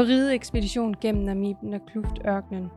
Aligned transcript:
på 0.00 0.04
rideekspedition 0.04 0.94
gennem 1.00 1.24
Namibien 1.24 1.74
og 1.74 1.80
Kluftørkenen. 1.86 2.70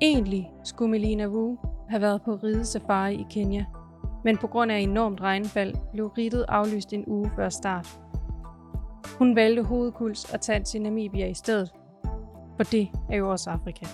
Egentlig 0.00 0.50
skulle 0.64 0.90
Melina 0.90 1.26
Wu 1.26 1.58
have 1.88 2.02
været 2.02 2.22
på 2.22 2.34
ridesafari 2.34 3.14
i 3.14 3.26
Kenya, 3.30 3.64
men 4.24 4.38
på 4.38 4.46
grund 4.46 4.72
af 4.72 4.78
enormt 4.78 5.20
regnfald 5.20 5.74
blev 5.92 6.06
ridtet 6.06 6.44
aflyst 6.48 6.92
en 6.92 7.04
uge 7.06 7.30
før 7.36 7.48
start. 7.48 8.00
Hun 9.18 9.36
valgte 9.36 9.62
hovedkuls 9.62 10.34
at 10.34 10.40
tage 10.40 10.62
til 10.62 10.82
Namibia 10.82 11.26
i 11.26 11.34
stedet, 11.34 11.72
for 12.56 12.64
det 12.64 12.88
er 13.10 13.16
jo 13.16 13.30
også 13.30 13.50
Afrika. 13.50 13.86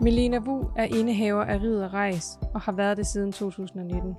Melina 0.00 0.38
Wu 0.38 0.70
er 0.76 0.84
indehaver 0.84 1.44
af 1.44 1.60
Ridder 1.62 1.94
Rejs 1.94 2.38
og 2.54 2.60
har 2.60 2.72
været 2.72 2.96
det 2.96 3.06
siden 3.06 3.32
2019. 3.32 4.16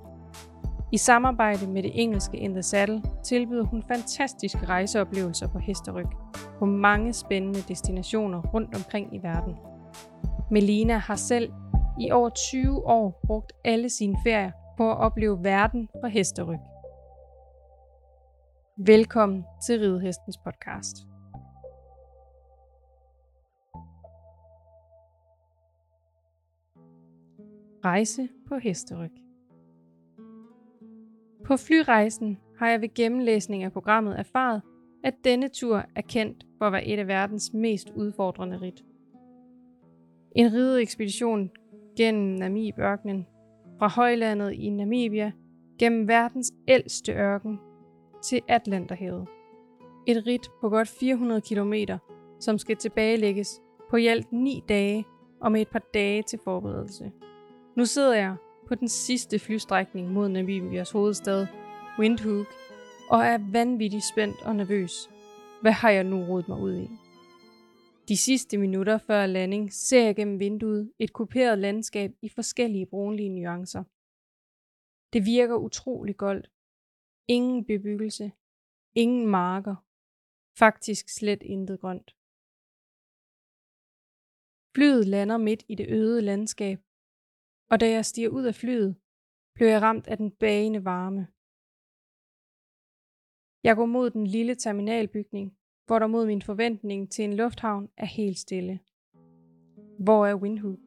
I 0.92 0.98
samarbejde 0.98 1.66
med 1.66 1.82
det 1.82 1.90
engelske 1.94 2.36
In 2.36 2.52
The 2.52 2.62
Saddle 2.62 3.02
tilbyder 3.24 3.64
hun 3.64 3.82
fantastiske 3.82 4.66
rejseoplevelser 4.66 5.48
på 5.48 5.58
hesteryg 5.58 6.06
på 6.58 6.64
mange 6.64 7.12
spændende 7.12 7.60
destinationer 7.68 8.42
rundt 8.42 8.74
omkring 8.74 9.14
i 9.14 9.18
verden. 9.22 9.56
Melina 10.50 10.96
har 10.96 11.16
selv 11.16 11.52
i 12.00 12.10
over 12.10 12.30
20 12.30 12.86
år 12.86 13.20
brugt 13.26 13.52
alle 13.64 13.90
sine 13.90 14.16
ferier 14.26 14.50
på 14.76 14.90
at 14.90 14.96
opleve 14.96 15.44
verden 15.44 15.88
på 16.02 16.06
hesteryg. 16.06 16.58
Velkommen 18.86 19.44
til 19.66 19.80
Ridehestens 19.80 20.38
podcast. 20.44 20.96
Rejse 27.84 28.28
på 28.48 28.58
hesteryg. 28.58 29.29
På 31.50 31.56
flyrejsen 31.56 32.38
har 32.58 32.68
jeg 32.68 32.80
ved 32.80 32.94
gennemlæsning 32.94 33.62
af 33.62 33.72
programmet 33.72 34.18
erfaret, 34.18 34.62
at 35.04 35.14
denne 35.24 35.48
tur 35.48 35.84
er 35.96 36.00
kendt 36.00 36.46
for 36.58 36.66
at 36.66 36.72
være 36.72 36.86
et 36.86 36.98
af 36.98 37.06
verdens 37.06 37.52
mest 37.54 37.92
udfordrende 37.96 38.60
ridt. 38.60 38.84
En 40.36 40.52
rideekspedition 40.52 41.50
gennem 41.96 42.34
Namibørkenen, 42.34 43.26
fra 43.78 43.88
højlandet 43.88 44.52
i 44.52 44.70
Namibia, 44.70 45.32
gennem 45.78 46.08
verdens 46.08 46.52
ældste 46.68 47.12
ørken 47.12 47.58
til 48.24 48.40
Atlanterhavet. 48.48 49.26
Et 50.06 50.26
ridt 50.26 50.48
på 50.60 50.68
godt 50.68 50.88
400 50.88 51.40
km, 51.40 51.74
som 52.40 52.58
skal 52.58 52.76
tilbagelægges 52.76 53.60
på 53.90 53.96
i 53.96 54.06
alt 54.06 54.32
9 54.32 54.62
dage 54.68 55.04
og 55.40 55.52
med 55.52 55.60
et 55.60 55.68
par 55.68 55.82
dage 55.94 56.22
til 56.22 56.38
forberedelse. 56.44 57.12
Nu 57.76 57.84
sidder 57.84 58.14
jeg 58.14 58.36
på 58.70 58.74
den 58.74 58.88
sidste 58.88 59.38
flystrækning 59.38 60.12
mod 60.12 60.28
Namibias 60.28 60.90
hovedstad, 60.90 61.46
Windhoek, 61.98 62.46
og 63.10 63.20
er 63.32 63.38
vanvittigt 63.52 64.04
spændt 64.12 64.36
og 64.42 64.56
nervøs. 64.56 64.92
Hvad 65.62 65.72
har 65.72 65.90
jeg 65.90 66.04
nu 66.04 66.24
rodet 66.24 66.48
mig 66.48 66.58
ud 66.60 66.76
i? 66.76 66.88
De 68.08 68.16
sidste 68.16 68.58
minutter 68.58 68.98
før 68.98 69.26
landing 69.26 69.72
ser 69.72 70.04
jeg 70.04 70.16
gennem 70.16 70.40
vinduet 70.40 70.92
et 70.98 71.12
kuperet 71.12 71.58
landskab 71.58 72.10
i 72.22 72.28
forskellige 72.28 72.86
brunlige 72.86 73.28
nuancer. 73.28 73.84
Det 75.12 75.24
virker 75.24 75.56
utrolig 75.56 76.16
goldt. 76.16 76.50
Ingen 77.28 77.64
bebyggelse. 77.64 78.32
Ingen 78.94 79.26
marker. 79.26 79.76
Faktisk 80.58 81.08
slet 81.08 81.42
intet 81.42 81.80
grønt. 81.80 82.16
Flyet 84.74 85.06
lander 85.06 85.38
midt 85.38 85.62
i 85.68 85.74
det 85.74 85.86
øde 85.88 86.22
landskab, 86.22 86.78
og 87.70 87.80
da 87.80 87.90
jeg 87.90 88.04
stiger 88.04 88.28
ud 88.28 88.44
af 88.44 88.54
flyet, 88.54 88.96
blev 89.54 89.68
jeg 89.68 89.82
ramt 89.82 90.06
af 90.06 90.16
den 90.16 90.30
bagende 90.30 90.84
varme. 90.84 91.26
Jeg 93.64 93.76
går 93.76 93.86
mod 93.86 94.10
den 94.10 94.26
lille 94.26 94.54
terminalbygning, 94.54 95.56
hvor 95.86 95.98
der 95.98 96.06
mod 96.06 96.26
min 96.26 96.42
forventning 96.42 97.10
til 97.10 97.24
en 97.24 97.34
lufthavn 97.34 97.88
er 97.96 98.06
helt 98.06 98.38
stille. 98.38 98.80
Hvor 99.98 100.26
er 100.26 100.34
Windhoek? 100.34 100.78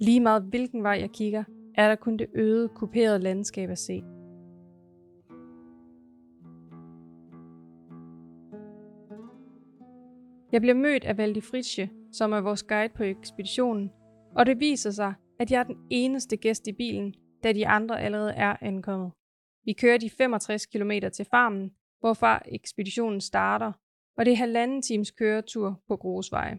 Lige 0.00 0.20
meget 0.20 0.42
hvilken 0.42 0.82
vej 0.82 0.98
jeg 1.00 1.10
kigger, 1.10 1.44
er 1.74 1.88
der 1.88 1.96
kun 1.96 2.16
det 2.16 2.26
øde, 2.34 2.68
kuperede 2.68 3.18
landskab 3.18 3.70
at 3.70 3.78
se. 3.78 4.02
Jeg 10.52 10.60
bliver 10.60 10.74
mødt 10.74 11.04
af 11.04 11.16
Valdi 11.16 11.40
Fritsche, 11.40 11.90
som 12.12 12.32
er 12.32 12.40
vores 12.40 12.62
guide 12.62 12.94
på 12.94 13.02
ekspeditionen, 13.02 13.90
og 14.36 14.46
det 14.46 14.60
viser 14.60 14.90
sig, 14.90 15.14
at 15.38 15.50
jeg 15.50 15.60
er 15.60 15.64
den 15.64 15.86
eneste 15.90 16.36
gæst 16.36 16.66
i 16.66 16.72
bilen, 16.72 17.14
da 17.42 17.52
de 17.52 17.66
andre 17.66 18.00
allerede 18.00 18.32
er 18.32 18.56
ankommet. 18.60 19.12
Vi 19.64 19.72
kører 19.72 19.98
de 19.98 20.10
65 20.10 20.66
km 20.66 20.90
til 21.12 21.24
farmen, 21.24 21.70
hvorfra 22.00 22.42
ekspeditionen 22.46 23.20
starter, 23.20 23.72
og 24.16 24.24
det 24.24 24.32
er 24.32 24.36
halvanden 24.36 24.82
times 24.82 25.10
køretur 25.10 25.82
på 25.88 25.96
grusveje. 25.96 26.58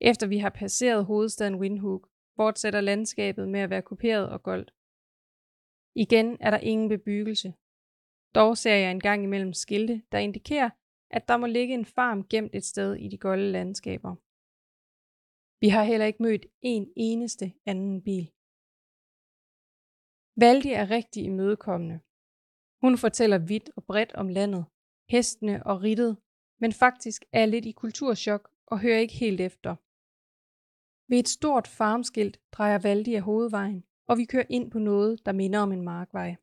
Efter 0.00 0.26
vi 0.26 0.38
har 0.38 0.50
passeret 0.50 1.04
hovedstaden 1.04 1.54
Windhoek, 1.54 2.08
fortsætter 2.36 2.80
landskabet 2.80 3.48
med 3.48 3.60
at 3.60 3.70
være 3.70 3.82
kuperet 3.82 4.28
og 4.28 4.42
goldt. 4.42 4.74
Igen 5.94 6.36
er 6.40 6.50
der 6.50 6.58
ingen 6.58 6.88
bebyggelse. 6.88 7.54
Dog 8.34 8.56
ser 8.56 8.74
jeg 8.74 8.90
en 8.90 9.00
gang 9.00 9.24
imellem 9.24 9.52
skilte, 9.52 10.02
der 10.12 10.18
indikerer, 10.18 10.70
at 11.10 11.28
der 11.28 11.36
må 11.36 11.46
ligge 11.46 11.74
en 11.74 11.84
farm 11.84 12.26
gemt 12.28 12.54
et 12.54 12.64
sted 12.64 12.94
i 12.94 13.08
de 13.08 13.18
golde 13.18 13.52
landskaber. 13.52 14.16
Vi 15.60 15.68
har 15.68 15.84
heller 15.84 16.06
ikke 16.06 16.22
mødt 16.22 16.46
en 16.62 16.92
eneste 16.96 17.52
anden 17.66 18.02
bil. 18.02 18.32
Valdi 20.40 20.70
er 20.72 20.90
rigtig 20.90 21.24
imødekommende. 21.24 22.00
Hun 22.80 22.98
fortæller 22.98 23.38
vidt 23.38 23.70
og 23.76 23.84
bredt 23.84 24.12
om 24.12 24.28
landet, 24.28 24.64
hestene 25.08 25.66
og 25.66 25.82
rittet, 25.82 26.16
men 26.60 26.72
faktisk 26.72 27.24
er 27.32 27.46
lidt 27.46 27.66
i 27.66 27.72
kulturschok 27.72 28.50
og 28.66 28.80
hører 28.80 28.98
ikke 28.98 29.14
helt 29.14 29.40
efter. 29.40 29.76
Ved 31.10 31.18
et 31.18 31.28
stort 31.28 31.66
farmskilt 31.66 32.40
drejer 32.52 32.78
Valdi 32.78 33.14
af 33.14 33.22
hovedvejen, 33.22 33.84
og 34.08 34.18
vi 34.18 34.24
kører 34.24 34.46
ind 34.50 34.70
på 34.70 34.78
noget, 34.78 35.26
der 35.26 35.32
minder 35.32 35.60
om 35.60 35.72
en 35.72 35.84
markvej. 35.84 36.36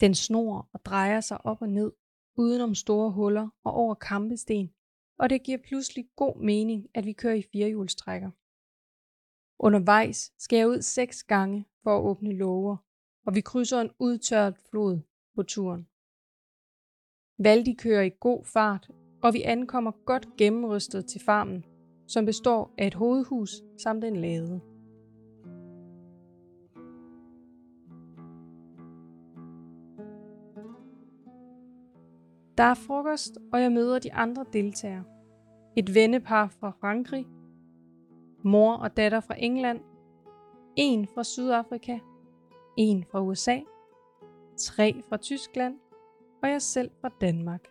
Den 0.00 0.14
snor 0.14 0.70
og 0.72 0.84
drejer 0.84 1.20
sig 1.20 1.46
op 1.46 1.62
og 1.62 1.68
ned, 1.68 1.92
udenom 2.36 2.74
store 2.74 3.10
huller 3.10 3.48
og 3.64 3.72
over 3.72 3.94
kampesten, 3.94 4.74
og 5.20 5.30
det 5.30 5.42
giver 5.42 5.58
pludselig 5.58 6.04
god 6.16 6.36
mening, 6.36 6.88
at 6.94 7.06
vi 7.06 7.12
kører 7.12 7.34
i 7.34 7.42
firehjulstrækker. 7.52 8.30
Undervejs 9.58 10.32
skal 10.38 10.56
jeg 10.56 10.68
ud 10.68 10.82
seks 10.82 11.22
gange 11.22 11.64
for 11.82 11.98
at 11.98 12.02
åbne 12.02 12.32
låger, 12.32 12.76
og 13.26 13.34
vi 13.34 13.40
krydser 13.40 13.80
en 13.80 13.90
udtørret 13.98 14.56
flod 14.70 14.98
på 15.34 15.42
turen. 15.42 15.86
Valdi 17.38 17.74
kører 17.74 18.02
i 18.02 18.10
god 18.20 18.44
fart, 18.44 18.90
og 19.22 19.34
vi 19.34 19.42
ankommer 19.42 19.92
godt 20.04 20.28
gennemrystet 20.38 21.06
til 21.06 21.20
farmen, 21.20 21.64
som 22.08 22.26
består 22.26 22.74
af 22.78 22.86
et 22.86 22.94
hovedhus 22.94 23.50
samt 23.82 24.04
en 24.04 24.16
lade. 24.16 24.69
Der 32.60 32.66
er 32.66 32.74
frokost, 32.74 33.38
og 33.52 33.62
jeg 33.62 33.72
møder 33.72 33.98
de 33.98 34.12
andre 34.12 34.46
deltagere. 34.52 35.04
Et 35.76 35.94
vennepar 35.94 36.48
fra 36.48 36.70
Frankrig, 36.70 37.26
mor 38.44 38.74
og 38.74 38.96
datter 38.96 39.20
fra 39.20 39.34
England, 39.38 39.80
en 40.76 41.08
fra 41.08 41.24
Sydafrika, 41.24 41.98
en 42.76 43.04
fra 43.04 43.20
USA, 43.22 43.60
tre 44.58 45.02
fra 45.08 45.16
Tyskland 45.16 45.80
og 46.42 46.48
jeg 46.48 46.62
selv 46.62 46.90
fra 47.00 47.10
Danmark. 47.20 47.64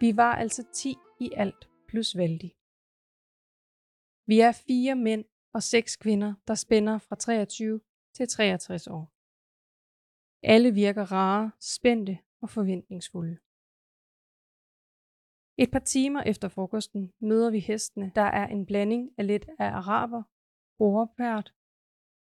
Vi 0.00 0.16
var 0.16 0.34
altså 0.34 0.64
10 0.74 0.96
i 1.20 1.30
alt 1.36 1.68
plus 1.88 2.16
vældig. 2.16 2.54
Vi 4.26 4.40
er 4.40 4.52
fire 4.52 4.94
mænd 4.94 5.24
og 5.54 5.62
seks 5.62 5.96
kvinder, 5.96 6.34
der 6.48 6.54
spænder 6.54 6.98
fra 6.98 7.16
23 7.16 7.80
til 8.14 8.28
63 8.28 8.86
år. 8.86 9.12
Alle 10.42 10.74
virker 10.74 11.12
rare, 11.12 11.50
spændte 11.60 12.18
og 12.42 12.50
forventningsfulde. 12.50 13.38
Et 15.62 15.70
par 15.70 15.84
timer 15.94 16.22
efter 16.22 16.48
frokosten 16.48 17.12
møder 17.20 17.50
vi 17.50 17.58
hestene, 17.58 18.12
der 18.14 18.22
er 18.22 18.46
en 18.46 18.66
blanding 18.66 19.10
af 19.18 19.26
lidt 19.26 19.46
af 19.58 19.70
araber, 19.80 20.22
overpært, 20.78 21.54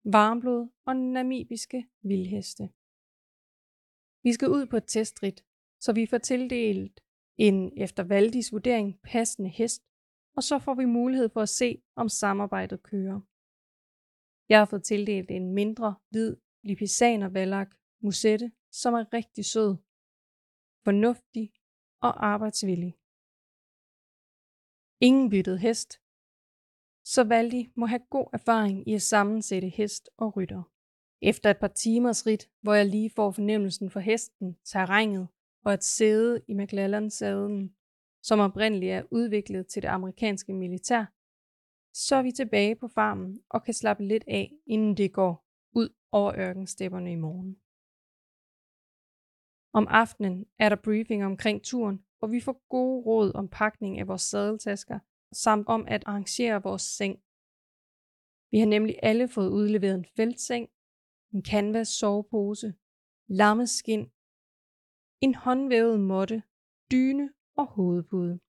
varmblod 0.04 0.68
og 0.86 0.96
namibiske 0.96 1.88
vildheste. 2.02 2.64
Vi 4.22 4.32
skal 4.32 4.48
ud 4.48 4.66
på 4.70 4.76
et 4.76 4.84
testrit, 4.86 5.44
så 5.80 5.92
vi 5.92 6.06
får 6.06 6.18
tildelt 6.18 7.00
en 7.38 7.72
efter 7.76 8.02
Valdis 8.02 8.52
vurdering 8.52 9.00
passende 9.02 9.50
hest, 9.50 9.82
og 10.36 10.42
så 10.42 10.58
får 10.58 10.74
vi 10.74 10.84
mulighed 10.84 11.28
for 11.28 11.40
at 11.40 11.48
se, 11.48 11.82
om 11.96 12.08
samarbejdet 12.08 12.82
kører. 12.82 13.20
Jeg 14.48 14.58
har 14.58 14.64
fået 14.64 14.84
tildelt 14.84 15.30
en 15.30 15.54
mindre, 15.54 15.94
hvid 16.10 16.36
lipisaner 16.62 17.28
valak 17.28 17.74
musette, 18.02 18.52
som 18.72 18.94
er 18.94 19.12
rigtig 19.12 19.44
sød, 19.44 19.76
fornuftig 20.86 21.52
og 22.00 22.26
arbejdsvillig. 22.26 22.92
Ingen 25.00 25.30
byttet 25.30 25.58
hest, 25.60 25.90
så 27.04 27.24
Valdi 27.24 27.72
må 27.76 27.86
have 27.86 28.04
god 28.10 28.28
erfaring 28.32 28.88
i 28.88 28.94
at 28.94 29.02
sammensætte 29.02 29.68
hest 29.68 30.10
og 30.16 30.36
rytter. 30.36 30.62
Efter 31.22 31.50
et 31.50 31.58
par 31.58 31.68
timers 31.68 32.26
rit, 32.26 32.50
hvor 32.62 32.74
jeg 32.74 32.86
lige 32.86 33.10
får 33.10 33.30
fornemmelsen 33.30 33.90
for 33.90 34.00
hesten, 34.00 34.56
terrænet 34.64 35.28
og 35.64 35.72
at 35.72 35.84
sæde 35.84 36.42
i 36.48 36.54
McLellan-sæden, 36.54 37.76
som 38.22 38.40
oprindeligt 38.40 38.92
er 38.92 39.02
udviklet 39.10 39.66
til 39.66 39.82
det 39.82 39.88
amerikanske 39.88 40.52
militær, 40.52 41.04
så 41.94 42.16
er 42.16 42.22
vi 42.22 42.32
tilbage 42.32 42.76
på 42.76 42.88
farmen 42.88 43.40
og 43.50 43.64
kan 43.64 43.74
slappe 43.74 44.04
lidt 44.04 44.24
af, 44.26 44.52
inden 44.66 44.96
det 44.96 45.12
går 45.12 45.46
ud 45.72 45.88
over 46.12 46.32
ørkenstepperne 46.38 47.12
i 47.12 47.22
morgen. 47.26 47.65
Om 49.78 49.86
aftenen 49.90 50.46
er 50.58 50.68
der 50.68 50.76
briefing 50.76 51.24
omkring 51.24 51.62
turen, 51.62 52.04
og 52.20 52.30
vi 52.32 52.40
får 52.40 52.66
gode 52.68 53.04
råd 53.06 53.32
om 53.34 53.48
pakning 53.48 53.98
af 53.98 54.08
vores 54.08 54.22
sadeltasker, 54.22 54.98
samt 55.32 55.68
om 55.68 55.84
at 55.88 56.02
arrangere 56.06 56.62
vores 56.62 56.82
seng. 56.82 57.22
Vi 58.50 58.58
har 58.58 58.66
nemlig 58.66 58.96
alle 59.02 59.28
fået 59.28 59.48
udleveret 59.48 59.94
en 59.94 60.06
feltseng, 60.16 60.68
en 61.32 61.44
canvas 61.44 61.88
sovepose, 61.88 62.74
lammeskin, 63.26 64.10
en 65.20 65.34
håndvævet 65.34 66.00
måtte, 66.00 66.42
dyne 66.90 67.32
og 67.56 67.66
hovedpude. 67.66 68.40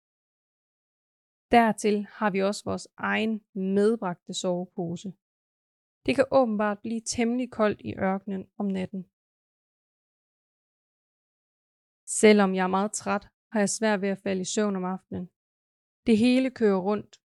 Dertil 1.52 2.06
har 2.10 2.30
vi 2.30 2.42
også 2.44 2.64
vores 2.66 2.88
egen 2.98 3.42
medbragte 3.54 4.34
sovepose. 4.34 5.14
Det 6.06 6.16
kan 6.16 6.26
åbenbart 6.32 6.80
blive 6.80 7.02
temmelig 7.02 7.52
koldt 7.52 7.82
i 7.82 7.96
ørkenen 7.98 8.48
om 8.58 8.66
natten. 8.66 9.06
Selvom 12.08 12.56
jeg 12.56 12.64
er 12.64 12.68
meget 12.68 12.92
træt, 12.92 13.28
har 13.52 13.60
jeg 13.60 13.70
svært 13.70 14.02
ved 14.02 14.10
at 14.10 14.20
falde 14.24 14.42
i 14.42 14.46
søvn 14.46 14.76
om 14.76 14.86
aftenen. 14.86 15.30
Det 16.08 16.18
hele 16.18 16.50
kører 16.50 16.78
rundt. 16.78 17.20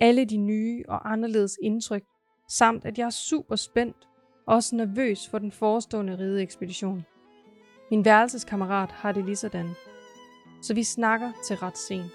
Alle 0.00 0.24
de 0.24 0.36
nye 0.36 0.84
og 0.88 1.12
anderledes 1.12 1.58
indtryk, 1.62 2.02
samt 2.50 2.84
at 2.84 2.98
jeg 2.98 3.06
er 3.06 3.10
super 3.10 3.56
spændt 3.56 4.08
og 4.46 4.54
også 4.54 4.76
nervøs 4.76 5.28
for 5.28 5.38
den 5.38 5.52
forestående 5.52 6.18
rideekspedition. 6.18 7.04
Min 7.90 8.04
værelseskammerat 8.04 8.90
har 8.90 9.12
det 9.12 9.24
lige 9.24 9.36
sådan. 9.36 9.70
Så 10.62 10.74
vi 10.74 10.82
snakker 10.82 11.32
til 11.46 11.56
ret 11.56 11.78
sent. 11.78 12.12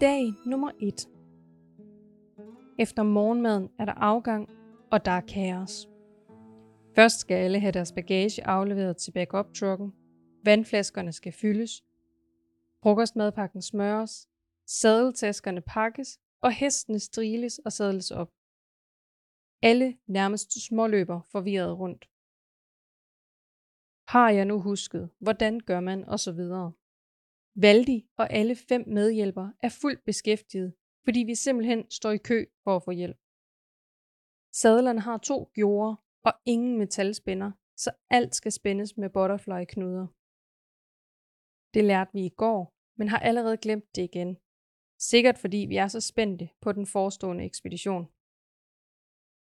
Dag 0.00 0.32
nummer 0.46 0.70
1 0.80 1.08
Efter 2.78 3.02
morgenmaden 3.02 3.68
er 3.78 3.84
der 3.84 3.92
afgang, 3.92 4.48
og 4.90 5.04
der 5.04 5.10
er 5.10 5.20
kaos. 5.20 5.88
Først 6.96 7.20
skal 7.20 7.34
alle 7.34 7.60
have 7.60 7.72
deres 7.72 7.92
bagage 7.92 8.46
afleveret 8.46 8.96
til 8.96 9.12
backup-trucken, 9.12 9.92
vandflaskerne 10.44 11.12
skal 11.12 11.32
fyldes, 11.32 11.84
frokostmadpakken 12.82 13.62
smøres, 13.62 14.28
sadeltaskerne 14.66 15.60
pakkes, 15.60 16.20
og 16.40 16.52
hestene 16.52 16.98
striles 16.98 17.58
og 17.58 17.72
sadles 17.72 18.10
op. 18.10 18.32
Alle 19.62 19.98
nærmest 20.06 20.66
småløber 20.66 21.20
forvirret 21.32 21.78
rundt. 21.78 22.04
Har 24.08 24.30
jeg 24.30 24.44
nu 24.44 24.60
husket, 24.60 25.10
hvordan 25.18 25.60
gør 25.60 25.80
man 25.80 26.04
og 26.04 26.20
så 26.20 26.32
videre. 26.32 26.72
Valdi 27.54 28.08
og 28.16 28.32
alle 28.32 28.56
fem 28.56 28.84
medhjælpere 28.86 29.52
er 29.62 29.68
fuldt 29.68 30.04
beskæftiget, 30.04 30.74
fordi 31.04 31.20
vi 31.20 31.34
simpelthen 31.34 31.90
står 31.90 32.10
i 32.10 32.18
kø 32.18 32.46
for 32.64 32.76
at 32.76 32.82
få 32.82 32.90
hjælp. 32.90 33.18
Sadlerne 34.52 35.00
har 35.00 35.18
to 35.18 35.50
gjorde 35.54 35.96
og 36.26 36.32
ingen 36.44 36.78
metalspænder, 36.78 37.50
så 37.76 37.90
alt 38.10 38.34
skal 38.34 38.52
spændes 38.52 38.96
med 38.96 39.10
butterfly-knuder. 39.10 40.06
Det 41.74 41.84
lærte 41.84 42.10
vi 42.12 42.22
i 42.26 42.36
går, 42.42 42.60
men 42.98 43.08
har 43.08 43.18
allerede 43.18 43.56
glemt 43.56 43.96
det 43.96 44.02
igen. 44.02 44.36
Sikkert 44.98 45.38
fordi 45.38 45.60
vi 45.68 45.76
er 45.76 45.88
så 45.88 46.00
spændte 46.00 46.48
på 46.60 46.72
den 46.72 46.86
forestående 46.86 47.44
ekspedition. 47.44 48.04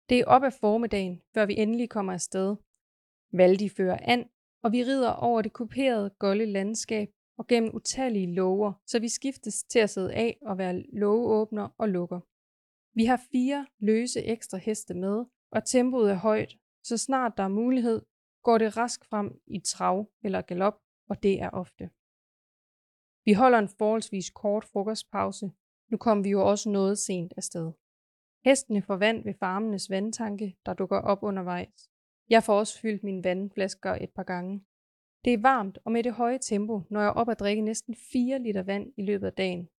Det 0.09 0.19
er 0.19 0.25
op 0.35 0.43
af 0.43 0.53
formiddagen, 0.53 1.21
før 1.33 1.45
vi 1.45 1.55
endelig 1.57 1.89
kommer 1.89 2.13
afsted. 2.13 2.55
Valdi 3.31 3.69
fører 3.69 3.99
an, 4.01 4.29
og 4.63 4.71
vi 4.71 4.83
rider 4.83 5.11
over 5.11 5.41
det 5.41 5.53
kuperede, 5.53 6.09
golde 6.19 6.45
landskab 6.45 7.09
og 7.39 7.47
gennem 7.47 7.75
utallige 7.75 8.33
lover, 8.33 8.73
så 8.85 8.99
vi 8.99 9.09
skiftes 9.09 9.63
til 9.63 9.79
at 9.79 9.89
sidde 9.89 10.13
af 10.13 10.37
og 10.41 10.57
være 10.57 10.81
lågeåbner 10.81 11.67
og 11.77 11.89
lukker. 11.89 12.19
Vi 12.99 13.05
har 13.05 13.21
fire 13.31 13.67
løse 13.79 14.23
ekstra 14.23 14.57
heste 14.57 14.93
med, 14.93 15.25
og 15.51 15.65
tempoet 15.65 16.11
er 16.11 16.15
højt, 16.15 16.57
så 16.83 16.97
snart 16.97 17.33
der 17.37 17.43
er 17.43 17.47
mulighed, 17.47 18.01
går 18.43 18.57
det 18.57 18.77
rask 18.77 19.05
frem 19.05 19.41
i 19.47 19.59
trav 19.59 20.09
eller 20.23 20.41
galop, 20.41 20.81
og 21.09 21.23
det 21.23 21.41
er 21.41 21.49
ofte. 21.49 21.89
Vi 23.25 23.33
holder 23.33 23.59
en 23.59 23.69
forholdsvis 23.77 24.29
kort 24.29 24.65
frokostpause. 24.65 25.51
Nu 25.91 25.97
kom 25.97 26.23
vi 26.23 26.29
jo 26.29 26.49
også 26.49 26.69
noget 26.69 26.97
sent 26.97 27.33
afsted. 27.37 27.71
Hestene 28.45 28.81
får 28.81 28.95
vand 28.95 29.23
ved 29.23 29.33
farmenes 29.33 29.89
vandtanke, 29.89 30.57
der 30.65 30.73
dukker 30.73 30.97
op 30.97 31.23
undervejs. 31.23 31.89
Jeg 32.29 32.43
får 32.43 32.59
også 32.59 32.79
fyldt 32.79 33.03
mine 33.03 33.23
vandflasker 33.23 33.93
et 33.93 34.11
par 34.15 34.23
gange. 34.23 34.65
Det 35.25 35.33
er 35.33 35.41
varmt, 35.41 35.77
og 35.85 35.91
med 35.91 36.03
det 36.03 36.13
høje 36.13 36.39
tempo 36.39 36.81
når 36.89 37.01
jeg 37.01 37.11
op 37.11 37.29
at 37.29 37.39
drikke 37.39 37.61
næsten 37.61 37.95
4 37.95 38.39
liter 38.39 38.63
vand 38.63 38.93
i 38.97 39.01
løbet 39.01 39.27
af 39.27 39.33
dagen. 39.33 39.69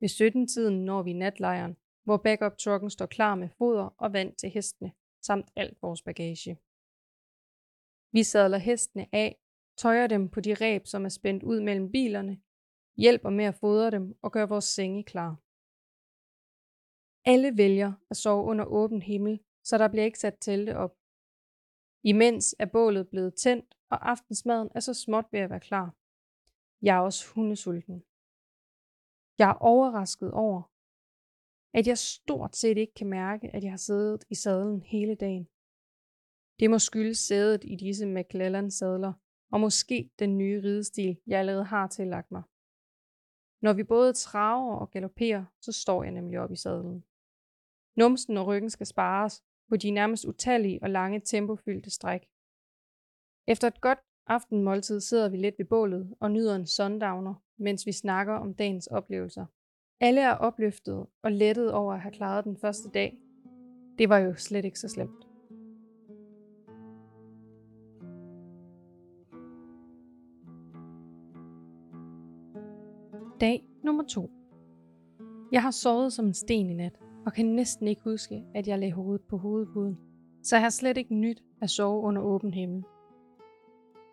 Ved 0.00 0.08
17-tiden 0.08 0.84
når 0.84 1.02
vi 1.02 1.12
natlejren, 1.12 1.76
hvor 2.08 2.16
backup-trucken 2.16 2.90
står 2.90 3.06
klar 3.06 3.34
med 3.34 3.48
foder 3.58 3.94
og 3.98 4.12
vand 4.12 4.34
til 4.34 4.50
hestene, 4.50 4.92
samt 5.22 5.46
alt 5.56 5.82
vores 5.82 6.02
bagage. 6.02 6.58
Vi 8.12 8.22
sadler 8.22 8.58
hestene 8.58 9.06
af, 9.12 9.38
tøjer 9.76 10.06
dem 10.06 10.28
på 10.28 10.40
de 10.40 10.54
reb, 10.54 10.86
som 10.86 11.04
er 11.04 11.08
spændt 11.08 11.42
ud 11.42 11.60
mellem 11.60 11.92
bilerne, 11.92 12.40
hjælper 12.96 13.30
med 13.30 13.44
at 13.44 13.54
fodre 13.54 13.90
dem 13.90 14.18
og 14.22 14.32
gør 14.32 14.46
vores 14.46 14.64
senge 14.64 15.04
klar. 15.04 15.30
Alle 17.24 17.56
vælger 17.56 17.92
at 18.10 18.16
sove 18.16 18.44
under 18.44 18.64
åben 18.64 19.02
himmel, 19.02 19.40
så 19.64 19.78
der 19.78 19.88
bliver 19.88 20.04
ikke 20.04 20.18
sat 20.18 20.36
telte 20.40 20.76
op. 20.76 20.96
Imens 22.02 22.54
er 22.58 22.66
bålet 22.66 23.08
blevet 23.08 23.34
tændt, 23.34 23.74
og 23.90 24.10
aftensmaden 24.10 24.70
er 24.74 24.80
så 24.80 24.94
småt 24.94 25.26
ved 25.32 25.40
at 25.40 25.50
være 25.50 25.60
klar. 25.60 25.94
Jeg 26.82 26.96
er 26.96 27.00
også 27.00 27.32
hundesulten. 27.34 28.04
Jeg 29.38 29.50
er 29.50 29.58
overrasket 29.60 30.32
over, 30.32 30.62
at 31.74 31.86
jeg 31.86 31.98
stort 31.98 32.56
set 32.56 32.78
ikke 32.78 32.94
kan 32.94 33.06
mærke, 33.06 33.50
at 33.54 33.64
jeg 33.64 33.72
har 33.72 33.76
siddet 33.76 34.24
i 34.30 34.34
sadlen 34.34 34.82
hele 34.82 35.14
dagen. 35.14 35.48
Det 36.60 36.70
må 36.70 36.78
skyldes 36.78 37.18
sædet 37.18 37.64
i 37.64 37.76
disse 37.76 38.06
McClellan-sadler, 38.06 39.12
og 39.52 39.60
måske 39.60 40.10
den 40.18 40.38
nye 40.38 40.60
ridestil, 40.62 41.20
jeg 41.26 41.38
allerede 41.38 41.64
har 41.64 41.86
tillagt 41.86 42.30
mig. 42.30 42.42
Når 43.62 43.72
vi 43.72 43.84
både 43.84 44.12
traver 44.12 44.76
og 44.76 44.90
galopperer, 44.90 45.44
så 45.60 45.72
står 45.72 46.02
jeg 46.02 46.12
nemlig 46.12 46.38
op 46.40 46.52
i 46.52 46.56
sadlen. 46.56 47.04
Numsen 47.96 48.36
og 48.36 48.46
ryggen 48.46 48.70
skal 48.70 48.86
spares 48.86 49.44
på 49.68 49.76
de 49.76 49.90
nærmest 49.90 50.24
utallige 50.24 50.82
og 50.82 50.90
lange 50.90 51.20
tempofyldte 51.20 51.90
stræk. 51.90 52.20
Efter 53.46 53.68
et 53.68 53.80
godt 53.80 53.98
aftenmåltid 54.26 55.00
sidder 55.00 55.28
vi 55.28 55.36
lidt 55.36 55.54
ved 55.58 55.66
bålet 55.66 56.16
og 56.20 56.30
nyder 56.30 56.56
en 56.56 56.66
sundowner, 56.66 57.34
mens 57.56 57.86
vi 57.86 57.92
snakker 57.92 58.34
om 58.34 58.54
dagens 58.54 58.86
oplevelser. 58.86 59.46
Alle 60.00 60.20
er 60.20 60.34
opløftet 60.34 61.06
og 61.22 61.32
lettet 61.32 61.72
over 61.72 61.92
at 61.92 62.00
have 62.00 62.12
klaret 62.12 62.44
den 62.44 62.56
første 62.56 62.88
dag. 62.88 63.18
Det 63.98 64.08
var 64.08 64.18
jo 64.18 64.34
slet 64.34 64.64
ikke 64.64 64.78
så 64.78 64.88
slemt. 64.88 65.26
Dag 73.40 73.64
nummer 73.84 74.04
to. 74.04 74.30
Jeg 75.52 75.62
har 75.62 75.70
sovet 75.70 76.12
som 76.12 76.26
en 76.26 76.34
sten 76.34 76.70
i 76.70 76.74
nat, 76.74 76.98
og 77.26 77.32
kan 77.32 77.46
næsten 77.46 77.88
ikke 77.88 78.02
huske, 78.04 78.44
at 78.54 78.68
jeg 78.68 78.78
lagde 78.78 78.94
hovedet 78.94 79.26
på 79.28 79.36
hovedpuden. 79.36 79.98
Så 80.42 80.56
jeg 80.56 80.62
har 80.62 80.70
slet 80.70 80.96
ikke 80.96 81.14
nyt 81.14 81.42
at 81.62 81.70
sove 81.70 82.02
under 82.02 82.22
åben 82.22 82.54
himmel. 82.54 82.84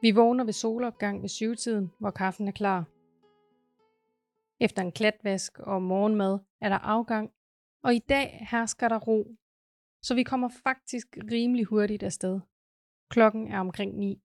Vi 0.01 0.11
vågner 0.11 0.43
ved 0.43 0.53
solopgang 0.53 1.21
ved 1.21 1.29
syvtiden, 1.29 1.91
hvor 1.99 2.11
kaffen 2.11 2.47
er 2.47 2.51
klar. 2.51 2.94
Efter 4.59 4.81
en 4.81 4.91
klatvask 4.91 5.59
og 5.59 5.81
morgenmad 5.81 6.39
er 6.61 6.69
der 6.69 6.77
afgang, 6.77 7.33
og 7.83 7.95
i 7.95 7.99
dag 7.99 8.47
hersker 8.51 8.87
der 8.87 8.99
ro, 8.99 9.35
så 10.01 10.15
vi 10.15 10.23
kommer 10.23 10.49
faktisk 10.49 11.07
rimelig 11.31 11.65
hurtigt 11.65 12.03
afsted. 12.03 12.39
Klokken 13.09 13.47
er 13.47 13.59
omkring 13.59 13.97
9. 13.97 14.21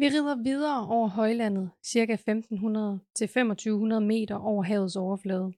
Vi 0.00 0.06
rider 0.08 0.42
videre 0.42 0.88
over 0.88 1.08
højlandet, 1.08 1.70
ca. 1.86 2.12
1500 2.12 3.00
til 3.14 3.28
2500 3.28 4.00
meter 4.00 4.36
over 4.36 4.62
havets 4.62 4.96
overflade. 4.96 5.52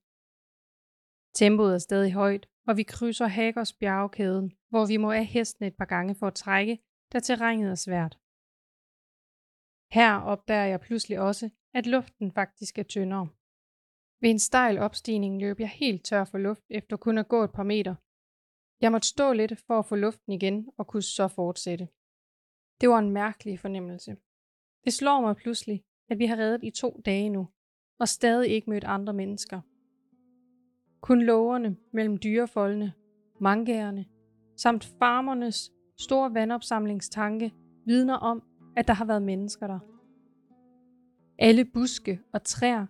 Tempoet 1.34 1.74
er 1.74 1.78
stadig 1.78 2.12
højt, 2.12 2.48
og 2.68 2.76
vi 2.76 2.82
krydser 2.82 3.26
Hagers 3.26 3.72
bjergkæden, 3.72 4.52
hvor 4.68 4.86
vi 4.86 4.96
må 4.96 5.12
af 5.12 5.26
hesten 5.26 5.64
et 5.64 5.76
par 5.76 5.84
gange 5.84 6.14
for 6.14 6.26
at 6.26 6.34
trække, 6.34 6.78
da 7.12 7.20
terrænet 7.20 7.70
er 7.70 7.74
svært. 7.74 8.18
Her 9.92 10.12
opdager 10.32 10.64
jeg 10.64 10.80
pludselig 10.80 11.20
også, 11.20 11.50
at 11.74 11.86
luften 11.86 12.32
faktisk 12.32 12.78
er 12.78 12.82
tyndere. 12.82 13.28
Ved 14.20 14.30
en 14.30 14.38
stejl 14.38 14.78
opstigning 14.78 15.40
løb 15.40 15.60
jeg 15.60 15.68
helt 15.68 16.04
tør 16.04 16.24
for 16.24 16.38
luft 16.38 16.64
efter 16.70 16.96
kun 16.96 17.18
at 17.18 17.28
gå 17.28 17.44
et 17.44 17.52
par 17.52 17.62
meter. 17.62 17.94
Jeg 18.80 18.92
måtte 18.92 19.08
stå 19.08 19.32
lidt 19.32 19.60
for 19.66 19.78
at 19.78 19.86
få 19.86 19.96
luften 19.96 20.32
igen 20.32 20.68
og 20.78 20.86
kunne 20.86 21.02
så 21.02 21.28
fortsætte. 21.28 21.88
Det 22.80 22.88
var 22.88 22.98
en 22.98 23.10
mærkelig 23.10 23.60
fornemmelse. 23.60 24.16
Det 24.84 24.92
slår 24.92 25.20
mig 25.20 25.36
pludselig, 25.36 25.82
at 26.08 26.18
vi 26.18 26.26
har 26.26 26.36
reddet 26.36 26.64
i 26.64 26.70
to 26.70 27.00
dage 27.04 27.30
nu, 27.30 27.48
og 27.98 28.08
stadig 28.08 28.50
ikke 28.50 28.70
mødt 28.70 28.84
andre 28.84 29.12
mennesker. 29.12 29.60
Kun 31.00 31.22
lågerne 31.22 31.76
mellem 31.92 32.18
dyrefoldene, 32.18 32.92
mangærerne, 33.40 34.06
samt 34.56 34.84
farmernes 34.98 35.72
store 35.98 36.34
vandopsamlingstanke 36.34 37.52
vidner 37.86 38.14
om, 38.14 38.42
at 38.76 38.88
der 38.88 38.94
har 38.94 39.04
været 39.04 39.22
mennesker 39.22 39.66
der. 39.66 39.99
Alle 41.42 41.64
buske 41.64 42.20
og 42.32 42.42
træer 42.42 42.86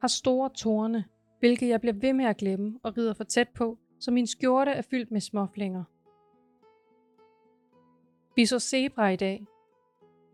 har 0.00 0.08
store 0.08 0.50
torne, 0.50 1.04
hvilket 1.38 1.68
jeg 1.68 1.80
bliver 1.80 1.94
ved 1.94 2.12
med 2.12 2.24
at 2.24 2.36
glemme 2.36 2.78
og 2.82 2.96
rider 2.96 3.14
for 3.14 3.24
tæt 3.24 3.48
på, 3.48 3.78
så 4.00 4.10
min 4.10 4.26
skjorte 4.26 4.70
er 4.70 4.82
fyldt 4.82 5.10
med 5.10 5.20
småflinger. 5.20 5.84
Vi 8.36 8.46
så 8.46 8.58
zebra 8.58 9.08
i 9.08 9.16
dag. 9.16 9.46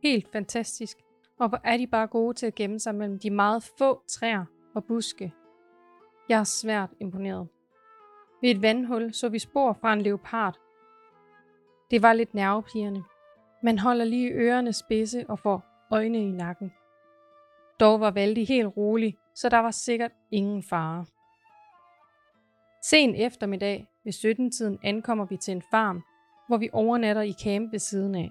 Helt 0.02 0.33
fantastisk. 0.33 0.99
Og 1.38 1.49
hvor 1.49 1.61
er 1.64 1.76
de 1.76 1.87
bare 1.87 2.07
gode 2.07 2.35
til 2.35 2.47
at 2.47 2.54
gemme 2.54 2.78
sig 2.78 2.95
mellem 2.95 3.19
de 3.19 3.31
meget 3.31 3.73
få 3.78 4.02
træer 4.09 4.45
og 4.75 4.85
buske. 4.85 5.35
Jeg 6.28 6.40
er 6.40 6.45
svært 6.45 6.90
imponeret. 7.00 7.49
Ved 8.42 8.50
et 8.50 8.62
vandhul 8.62 9.12
så 9.12 9.28
vi 9.28 9.38
spor 9.38 9.73
fra 9.73 9.92
en 9.92 10.02
leopard. 10.02 10.59
Det 11.90 12.02
var 12.02 12.12
lidt 12.12 12.35
nervepirrende. 12.35 13.04
Man 13.62 13.78
holder 13.78 14.04
lige 14.04 14.33
ørerne 14.33 14.73
spidse 14.73 15.25
og 15.28 15.38
får 15.38 15.64
øjne 15.90 16.19
i 16.19 16.31
nakken. 16.31 16.73
Dog 17.83 18.01
var 18.01 18.11
Valdi 18.11 18.45
helt 18.45 18.77
rolig, 18.77 19.17
så 19.35 19.49
der 19.49 19.59
var 19.59 19.71
sikkert 19.71 20.12
ingen 20.31 20.62
fare. 20.62 21.07
Sen 22.85 23.15
eftermiddag 23.15 23.87
ved 24.05 24.12
17-tiden 24.12 24.79
ankommer 24.83 25.25
vi 25.25 25.37
til 25.37 25.53
en 25.53 25.62
farm, 25.71 26.03
hvor 26.49 26.57
vi 26.57 26.69
overnatter 26.73 27.23
i 27.23 27.33
camp 27.33 27.73
ved 27.73 27.79
siden 27.79 28.15
af. 28.15 28.31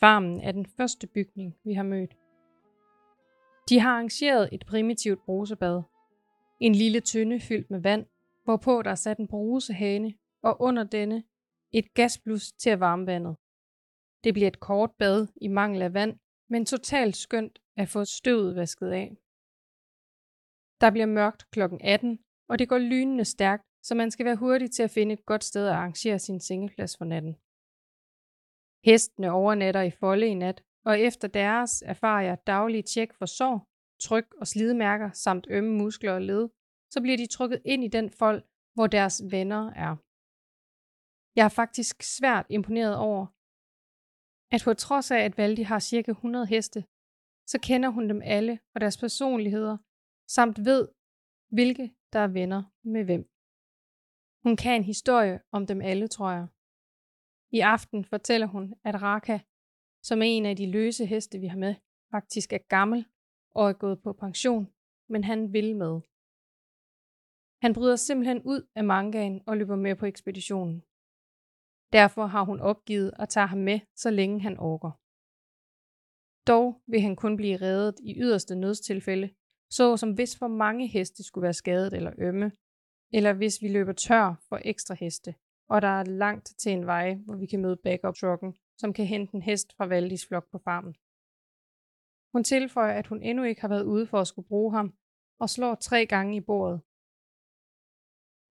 Farmen 0.00 0.40
er 0.40 0.52
den 0.52 0.66
første 0.66 1.06
bygning, 1.06 1.56
vi 1.64 1.74
har 1.74 1.82
mødt. 1.82 2.16
De 3.68 3.80
har 3.80 3.90
arrangeret 3.90 4.48
et 4.52 4.66
primitivt 4.66 5.24
brusebad. 5.24 5.82
En 6.60 6.74
lille 6.74 7.00
tynde 7.00 7.40
fyldt 7.40 7.70
med 7.70 7.80
vand, 7.80 8.06
hvorpå 8.44 8.82
der 8.82 8.90
er 8.90 8.94
sat 8.94 9.18
en 9.18 9.28
brusehane, 9.28 10.14
og 10.42 10.60
under 10.60 10.84
denne 10.84 11.22
et 11.72 11.94
gasblus 11.94 12.52
til 12.52 12.70
at 12.70 12.80
varme 12.80 13.06
vandet. 13.06 13.36
Det 14.24 14.34
bliver 14.34 14.48
et 14.48 14.60
kort 14.60 14.90
bad 14.98 15.26
i 15.40 15.48
mangel 15.48 15.82
af 15.82 15.94
vand, 15.94 16.18
men 16.48 16.66
totalt 16.66 17.16
skønt 17.16 17.59
at 17.76 17.88
få 17.88 18.04
støvet 18.04 18.56
vasket 18.56 18.90
af. 19.02 19.16
Der 20.80 20.90
bliver 20.90 21.06
mørkt 21.06 21.50
kl. 21.50 21.60
18, 21.80 22.18
og 22.48 22.58
det 22.58 22.68
går 22.68 22.78
lynende 22.78 23.24
stærkt, 23.24 23.64
så 23.82 23.94
man 23.94 24.10
skal 24.10 24.26
være 24.26 24.36
hurtig 24.36 24.70
til 24.70 24.82
at 24.82 24.90
finde 24.90 25.12
et 25.12 25.26
godt 25.26 25.44
sted 25.44 25.66
at 25.66 25.74
arrangere 25.74 26.18
sin 26.18 26.40
sengeplads 26.40 26.96
for 26.96 27.04
natten. 27.04 27.34
Hestene 28.84 29.30
overnatter 29.30 29.82
i 29.82 29.90
folde 29.90 30.26
i 30.26 30.34
nat, 30.34 30.62
og 30.84 31.00
efter 31.00 31.28
deres 31.28 31.82
erfarer 31.86 32.22
jeg 32.22 32.46
daglige 32.46 32.82
tjek 32.82 33.14
for 33.14 33.26
sår, 33.26 33.66
tryk 34.00 34.34
og 34.40 34.46
slidemærker 34.46 35.10
samt 35.10 35.46
ømme 35.50 35.78
muskler 35.78 36.12
og 36.12 36.22
led, 36.22 36.48
så 36.92 37.00
bliver 37.00 37.16
de 37.16 37.26
trukket 37.26 37.62
ind 37.64 37.84
i 37.84 37.88
den 37.88 38.10
fold, 38.10 38.42
hvor 38.74 38.86
deres 38.86 39.22
venner 39.30 39.72
er. 39.86 39.96
Jeg 41.36 41.44
er 41.44 41.54
faktisk 41.62 42.02
svært 42.16 42.46
imponeret 42.48 42.96
over, 42.96 43.26
at 44.54 44.60
på 44.64 44.74
trods 44.74 45.10
af, 45.10 45.20
at 45.24 45.38
Valdi 45.38 45.62
har 45.62 45.78
cirka 45.78 46.10
100 46.10 46.46
heste, 46.46 46.84
så 47.50 47.58
kender 47.62 47.88
hun 47.88 48.08
dem 48.08 48.20
alle 48.24 48.58
og 48.74 48.80
deres 48.80 48.96
personligheder, 48.96 49.76
samt 50.28 50.64
ved, 50.64 50.88
hvilke 51.48 51.94
der 52.12 52.18
er 52.18 52.28
venner 52.28 52.62
med 52.82 53.04
hvem. 53.04 53.30
Hun 54.42 54.56
kan 54.56 54.74
en 54.74 54.84
historie 54.84 55.40
om 55.52 55.66
dem 55.66 55.80
alle, 55.80 56.08
tror 56.08 56.30
jeg. 56.30 56.46
I 57.52 57.60
aften 57.60 58.04
fortæller 58.04 58.46
hun, 58.46 58.74
at 58.84 59.02
Raka, 59.02 59.38
som 60.02 60.22
er 60.22 60.26
en 60.26 60.46
af 60.46 60.56
de 60.56 60.70
løse 60.70 61.06
heste, 61.06 61.38
vi 61.38 61.46
har 61.46 61.58
med, 61.58 61.74
faktisk 62.10 62.52
er 62.52 62.58
gammel 62.68 63.06
og 63.50 63.68
er 63.68 63.72
gået 63.72 64.02
på 64.02 64.12
pension, 64.12 64.72
men 65.08 65.24
han 65.24 65.52
vil 65.52 65.76
med. 65.76 66.00
Han 67.62 67.74
bryder 67.74 67.96
simpelthen 67.96 68.42
ud 68.42 68.68
af 68.74 68.84
mangaen 68.84 69.42
og 69.46 69.56
løber 69.56 69.76
med 69.76 69.96
på 69.96 70.06
ekspeditionen. 70.06 70.80
Derfor 71.92 72.26
har 72.26 72.44
hun 72.44 72.60
opgivet 72.60 73.12
at 73.18 73.28
tage 73.28 73.46
ham 73.46 73.58
med, 73.58 73.80
så 73.96 74.10
længe 74.10 74.40
han 74.40 74.58
orker. 74.58 74.90
Dog 76.46 76.82
vil 76.86 77.00
han 77.00 77.16
kun 77.16 77.36
blive 77.36 77.56
reddet 77.56 77.94
i 78.02 78.14
yderste 78.20 78.54
nødstilfælde, 78.54 79.30
såsom 79.70 80.12
hvis 80.12 80.38
for 80.38 80.48
mange 80.48 80.86
heste 80.86 81.24
skulle 81.24 81.42
være 81.42 81.52
skadet 81.52 81.92
eller 81.92 82.12
ømme, 82.18 82.52
eller 83.12 83.32
hvis 83.32 83.62
vi 83.62 83.68
løber 83.68 83.92
tør 83.92 84.34
for 84.48 84.60
ekstra 84.64 84.94
heste, 84.94 85.34
og 85.68 85.82
der 85.82 85.88
er 85.88 86.04
langt 86.04 86.54
til 86.58 86.72
en 86.72 86.86
vej, 86.86 87.14
hvor 87.14 87.36
vi 87.36 87.46
kan 87.46 87.60
møde 87.60 87.76
backup-trucken, 87.76 88.54
som 88.78 88.92
kan 88.92 89.06
hente 89.06 89.34
en 89.34 89.42
hest 89.42 89.76
fra 89.76 89.86
Valdis 89.86 90.26
flok 90.26 90.50
på 90.50 90.58
farmen. 90.58 90.94
Hun 92.32 92.44
tilføjer, 92.44 92.98
at 92.98 93.06
hun 93.06 93.22
endnu 93.22 93.44
ikke 93.44 93.60
har 93.60 93.68
været 93.68 93.84
ude 93.84 94.06
for 94.06 94.18
at 94.20 94.26
skulle 94.26 94.48
bruge 94.48 94.74
ham, 94.74 94.94
og 95.40 95.50
slår 95.50 95.74
tre 95.74 96.06
gange 96.06 96.36
i 96.36 96.40
bordet. 96.40 96.80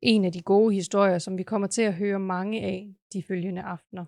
En 0.01 0.25
af 0.25 0.31
de 0.31 0.41
gode 0.41 0.73
historier, 0.73 1.19
som 1.19 1.37
vi 1.37 1.43
kommer 1.43 1.67
til 1.67 1.81
at 1.81 1.93
høre 1.93 2.19
mange 2.19 2.61
af 2.61 2.95
de 3.13 3.23
følgende 3.23 3.61
aftener. 3.61 4.05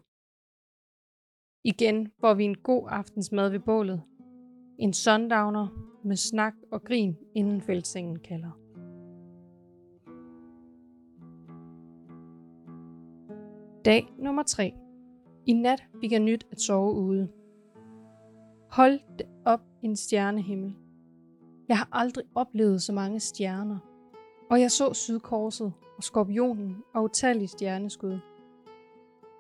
Igen 1.64 2.12
får 2.20 2.34
vi 2.34 2.44
en 2.44 2.56
god 2.56 2.88
aftensmad 2.90 3.50
ved 3.50 3.60
bålet. 3.60 4.02
En 4.78 4.94
sundowner 4.94 5.68
med 6.04 6.16
snak 6.16 6.54
og 6.72 6.84
grin, 6.84 7.18
inden 7.36 7.62
fældsengen 7.62 8.20
kalder. 8.20 8.52
Dag 13.86 14.14
nummer 14.18 14.44
3. 14.44 14.74
I 15.46 15.54
nat 15.54 15.84
fik 16.02 16.12
jeg 16.12 16.20
nyt 16.20 16.48
at 16.52 16.62
sove 16.62 16.94
ude. 16.94 17.30
Hold 18.72 19.00
det 19.18 19.28
op 19.46 19.62
en 19.82 19.96
stjernehimmel. 19.96 20.76
Jeg 21.68 21.78
har 21.78 21.90
aldrig 21.92 22.26
oplevet 22.36 22.82
så 22.82 22.94
mange 22.94 23.20
stjerner. 23.20 23.78
Og 24.50 24.62
jeg 24.62 24.72
så 24.72 24.94
sydkorset 24.94 25.74
og 25.98 26.04
skorpionen 26.04 26.78
og 26.94 27.04
utallige 27.04 27.48
stjerneskud. 27.48 28.20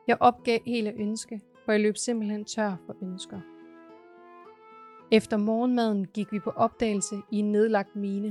Jeg 0.07 0.17
opgav 0.19 0.59
hele 0.65 0.93
ønske, 0.93 1.41
for 1.71 1.73
jeg 1.73 1.81
løb 1.81 1.97
simpelthen 1.97 2.45
tør 2.45 2.77
for 2.85 2.95
ønsker. 3.03 3.41
Efter 5.17 5.37
morgenmaden 5.37 6.07
gik 6.07 6.31
vi 6.31 6.39
på 6.39 6.49
opdagelse 6.49 7.15
i 7.31 7.37
en 7.37 7.51
nedlagt 7.51 7.95
mine. 7.95 8.27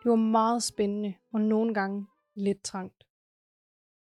Det 0.00 0.10
var 0.10 0.16
meget 0.16 0.62
spændende 0.62 1.14
og 1.32 1.40
nogle 1.40 1.74
gange 1.74 2.06
lidt 2.34 2.62
trangt. 2.62 3.04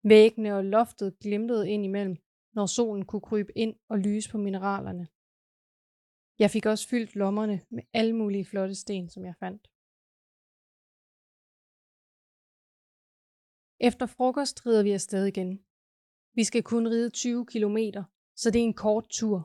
Væggene 0.03 0.57
og 0.57 0.65
loftet 0.65 1.19
glimtede 1.19 1.71
ind 1.71 1.85
imellem, 1.85 2.17
når 2.53 2.67
solen 2.67 3.05
kunne 3.05 3.27
krybe 3.31 3.59
ind 3.59 3.75
og 3.89 3.99
lyse 3.99 4.31
på 4.31 4.39
mineralerne. 4.39 5.09
Jeg 6.39 6.51
fik 6.51 6.67
også 6.67 6.89
fyldt 6.89 7.17
lommerne 7.17 7.61
med 7.71 7.83
alle 7.93 8.17
mulige 8.17 8.45
flotte 8.45 8.75
sten, 8.75 9.09
som 9.09 9.25
jeg 9.25 9.35
fandt. 9.39 9.63
Efter 13.81 14.07
frokost 14.07 14.67
rider 14.67 14.83
vi 14.83 14.93
afsted 14.93 15.27
igen. 15.27 15.68
Vi 16.39 16.45
skal 16.45 16.63
kun 16.63 16.87
ride 16.89 17.11
20 17.11 17.47
km, 17.47 17.79
så 18.37 18.51
det 18.51 18.61
er 18.61 18.65
en 18.65 18.83
kort 18.87 19.07
tur. 19.11 19.39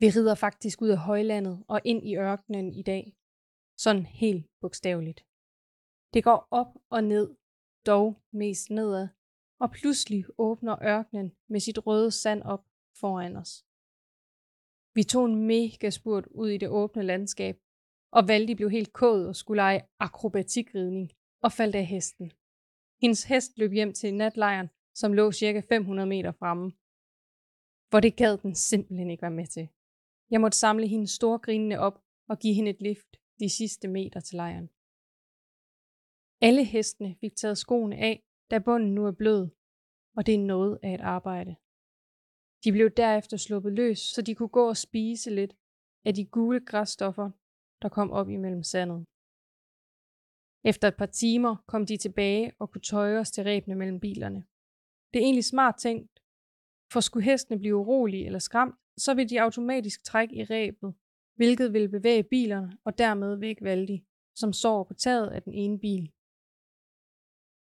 Vi 0.00 0.06
rider 0.16 0.34
faktisk 0.34 0.82
ud 0.82 0.88
af 0.88 0.98
højlandet 0.98 1.64
og 1.68 1.80
ind 1.84 2.08
i 2.08 2.16
ørkenen 2.16 2.72
i 2.72 2.82
dag. 2.82 3.16
Sådan 3.76 4.06
helt 4.06 4.46
bogstaveligt. 4.60 5.20
Det 6.14 6.24
går 6.24 6.48
op 6.50 6.72
og 6.90 7.04
ned, 7.04 7.36
dog 7.86 8.22
mest 8.32 8.70
nedad, 8.70 9.08
og 9.60 9.70
pludselig 9.70 10.24
åbner 10.38 10.82
ørkenen 10.82 11.32
med 11.48 11.60
sit 11.60 11.86
røde 11.86 12.10
sand 12.10 12.42
op 12.42 12.64
foran 13.00 13.36
os. 13.36 13.64
Vi 14.94 15.02
tog 15.02 15.24
en 15.26 15.46
mega 15.46 15.90
spurt 15.90 16.26
ud 16.26 16.48
i 16.48 16.58
det 16.58 16.68
åbne 16.68 17.02
landskab, 17.02 17.56
og 18.10 18.28
Valdi 18.28 18.54
blev 18.54 18.70
helt 18.70 18.92
kåd 18.92 19.26
og 19.26 19.36
skulle 19.36 19.60
lege 19.62 19.86
akrobatikridning 19.98 21.10
og 21.42 21.52
faldt 21.52 21.76
af 21.76 21.86
hesten. 21.86 22.32
Hendes 23.02 23.24
hest 23.24 23.58
løb 23.58 23.72
hjem 23.72 23.92
til 23.92 24.14
natlejren, 24.14 24.68
som 24.94 25.12
lå 25.12 25.32
cirka 25.32 25.60
500 25.68 26.08
meter 26.08 26.32
fremme. 26.32 26.72
For 27.90 28.00
det 28.00 28.16
gad 28.16 28.38
den 28.38 28.54
simpelthen 28.54 29.10
ikke 29.10 29.22
være 29.22 29.30
med 29.30 29.46
til. 29.46 29.68
Jeg 30.30 30.40
måtte 30.40 30.58
samle 30.58 30.86
hende 30.86 31.06
storgrinende 31.06 31.78
op 31.78 32.02
og 32.28 32.38
give 32.38 32.54
hende 32.54 32.70
et 32.70 32.82
lift 32.82 33.16
de 33.40 33.48
sidste 33.48 33.88
meter 33.88 34.20
til 34.20 34.36
lejren. 34.36 34.68
Alle 36.40 36.64
hestene 36.64 37.16
fik 37.20 37.36
taget 37.36 37.58
skoene 37.58 37.96
af, 37.96 38.24
da 38.50 38.58
bunden 38.58 38.94
nu 38.94 39.06
er 39.06 39.12
blød, 39.12 39.48
og 40.16 40.26
det 40.26 40.34
er 40.34 40.38
noget 40.38 40.78
af 40.82 40.94
et 40.94 41.00
arbejde. 41.00 41.56
De 42.64 42.72
blev 42.72 42.90
derefter 42.90 43.36
sluppet 43.36 43.72
løs, 43.72 43.98
så 43.98 44.22
de 44.22 44.34
kunne 44.34 44.48
gå 44.48 44.68
og 44.68 44.76
spise 44.76 45.30
lidt 45.30 45.56
af 46.04 46.14
de 46.14 46.24
gule 46.26 46.60
græsstoffer, 46.60 47.30
der 47.82 47.88
kom 47.88 48.10
op 48.10 48.28
imellem 48.28 48.62
sandet. 48.62 49.06
Efter 50.64 50.88
et 50.88 50.96
par 50.96 51.06
timer 51.06 51.56
kom 51.66 51.86
de 51.86 51.96
tilbage 51.96 52.52
og 52.58 52.70
kunne 52.70 52.80
tøje 52.80 53.18
os 53.18 53.30
til 53.30 53.44
ræbene 53.44 53.74
mellem 53.74 54.00
bilerne. 54.00 54.44
Det 55.14 55.20
er 55.20 55.24
egentlig 55.24 55.44
smart 55.44 55.76
tænkt, 55.78 56.20
for 56.92 57.00
skulle 57.00 57.24
hestene 57.24 57.58
blive 57.58 57.76
urolige 57.76 58.26
eller 58.26 58.38
skræmt, 58.38 58.74
så 58.98 59.14
vil 59.14 59.30
de 59.30 59.42
automatisk 59.42 60.04
trække 60.04 60.34
i 60.36 60.44
ræbet, 60.44 60.94
hvilket 61.36 61.72
vil 61.72 61.88
bevæge 61.88 62.24
bilerne 62.24 62.78
og 62.84 62.98
dermed 62.98 63.36
væk 63.36 63.56
Valdi, 63.62 64.04
som 64.34 64.52
sover 64.52 64.84
på 64.84 64.94
taget 64.94 65.30
af 65.30 65.42
den 65.42 65.54
ene 65.54 65.78
bil. 65.78 66.12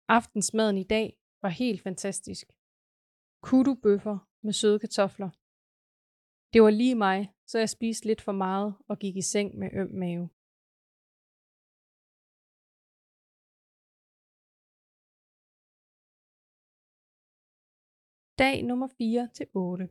Aftensmaden 0.08 0.78
i 0.78 0.84
dag 0.84 1.18
var 1.42 1.50
helt 1.50 1.82
fantastisk. 1.82 2.48
Kudubøffer 3.44 4.18
med 4.44 4.54
søde 4.54 4.80
kartofler. 4.80 5.30
Det 6.54 6.62
var 6.62 6.70
lige 6.70 6.96
mig, 6.96 7.34
så 7.48 7.60
jeg 7.60 7.70
spiste 7.70 8.06
lidt 8.06 8.22
for 8.22 8.32
meget 8.32 8.76
og 8.90 9.00
gik 9.00 9.16
i 9.18 9.22
seng 9.22 9.58
med 9.58 9.70
øm 9.74 9.92
mave. 9.92 10.30
Dag 18.40 18.64
nummer 18.64 18.88
4 18.98 19.30
til 19.34 19.48
8. 19.54 19.90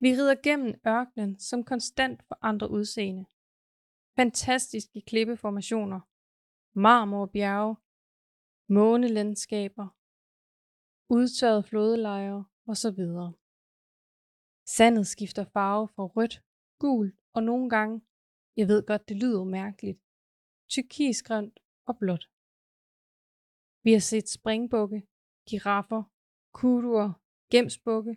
Vi 0.00 0.08
rider 0.08 0.34
gennem 0.42 0.80
ørkenen, 0.86 1.38
som 1.38 1.64
konstant 1.64 2.22
forandrer 2.28 2.68
udseende. 2.68 3.24
Fantastiske 4.16 5.00
klippeformationer, 5.00 6.00
marmorbjerge, 6.72 7.76
månelandskaber, 8.68 9.88
udtørrede 11.16 11.62
flodlejre 11.62 12.44
osv. 12.66 13.00
Sandet 14.76 15.06
skifter 15.06 15.44
farve 15.44 15.88
fra 15.88 16.04
rødt, 16.06 16.42
gult 16.78 17.14
og 17.32 17.42
nogle 17.42 17.70
gange, 17.70 18.02
jeg 18.56 18.68
ved 18.68 18.86
godt 18.86 19.08
det 19.08 19.16
lyder 19.16 19.44
mærkeligt, 19.44 20.00
tyrkisgrønt 20.68 21.60
og 21.88 21.98
blåt. 21.98 22.24
Vi 23.84 23.92
har 23.92 24.04
set 24.10 24.28
springbukke, 24.28 25.00
giraffer, 25.50 26.13
kuduer, 26.54 27.12
gemsbukke, 27.52 28.16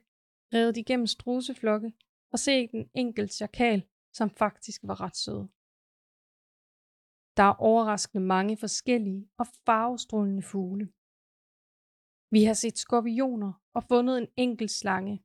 revet 0.53 0.77
igennem 0.77 1.07
struseflokke 1.07 1.93
og 2.31 2.39
set 2.39 2.71
en 2.71 2.89
enkelt 2.93 3.33
chakal, 3.33 3.79
som 4.13 4.29
faktisk 4.29 4.81
var 4.83 5.01
ret 5.01 5.17
sød. 5.17 5.41
Der 7.37 7.43
er 7.43 7.61
overraskende 7.71 8.23
mange 8.35 8.57
forskellige 8.57 9.29
og 9.37 9.47
farvestrålende 9.65 10.41
fugle. 10.41 10.85
Vi 12.31 12.43
har 12.43 12.53
set 12.53 12.77
skorpioner 12.77 13.51
og 13.75 13.83
fundet 13.83 14.17
en 14.17 14.27
enkelt 14.37 14.71
slange. 14.71 15.23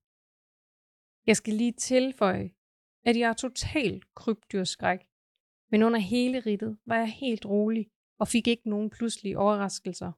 Jeg 1.26 1.36
skal 1.36 1.54
lige 1.54 1.72
tilføje, 1.72 2.50
at 3.08 3.14
jeg 3.18 3.28
er 3.30 3.38
totalt 3.44 4.14
krybdyrskræk, 4.14 5.00
men 5.70 5.82
under 5.82 5.98
hele 5.98 6.40
rittet 6.40 6.78
var 6.86 6.96
jeg 6.96 7.12
helt 7.12 7.44
rolig 7.46 7.84
og 8.20 8.28
fik 8.28 8.46
ikke 8.48 8.70
nogen 8.70 8.90
pludselige 8.90 9.38
overraskelser. 9.38 10.12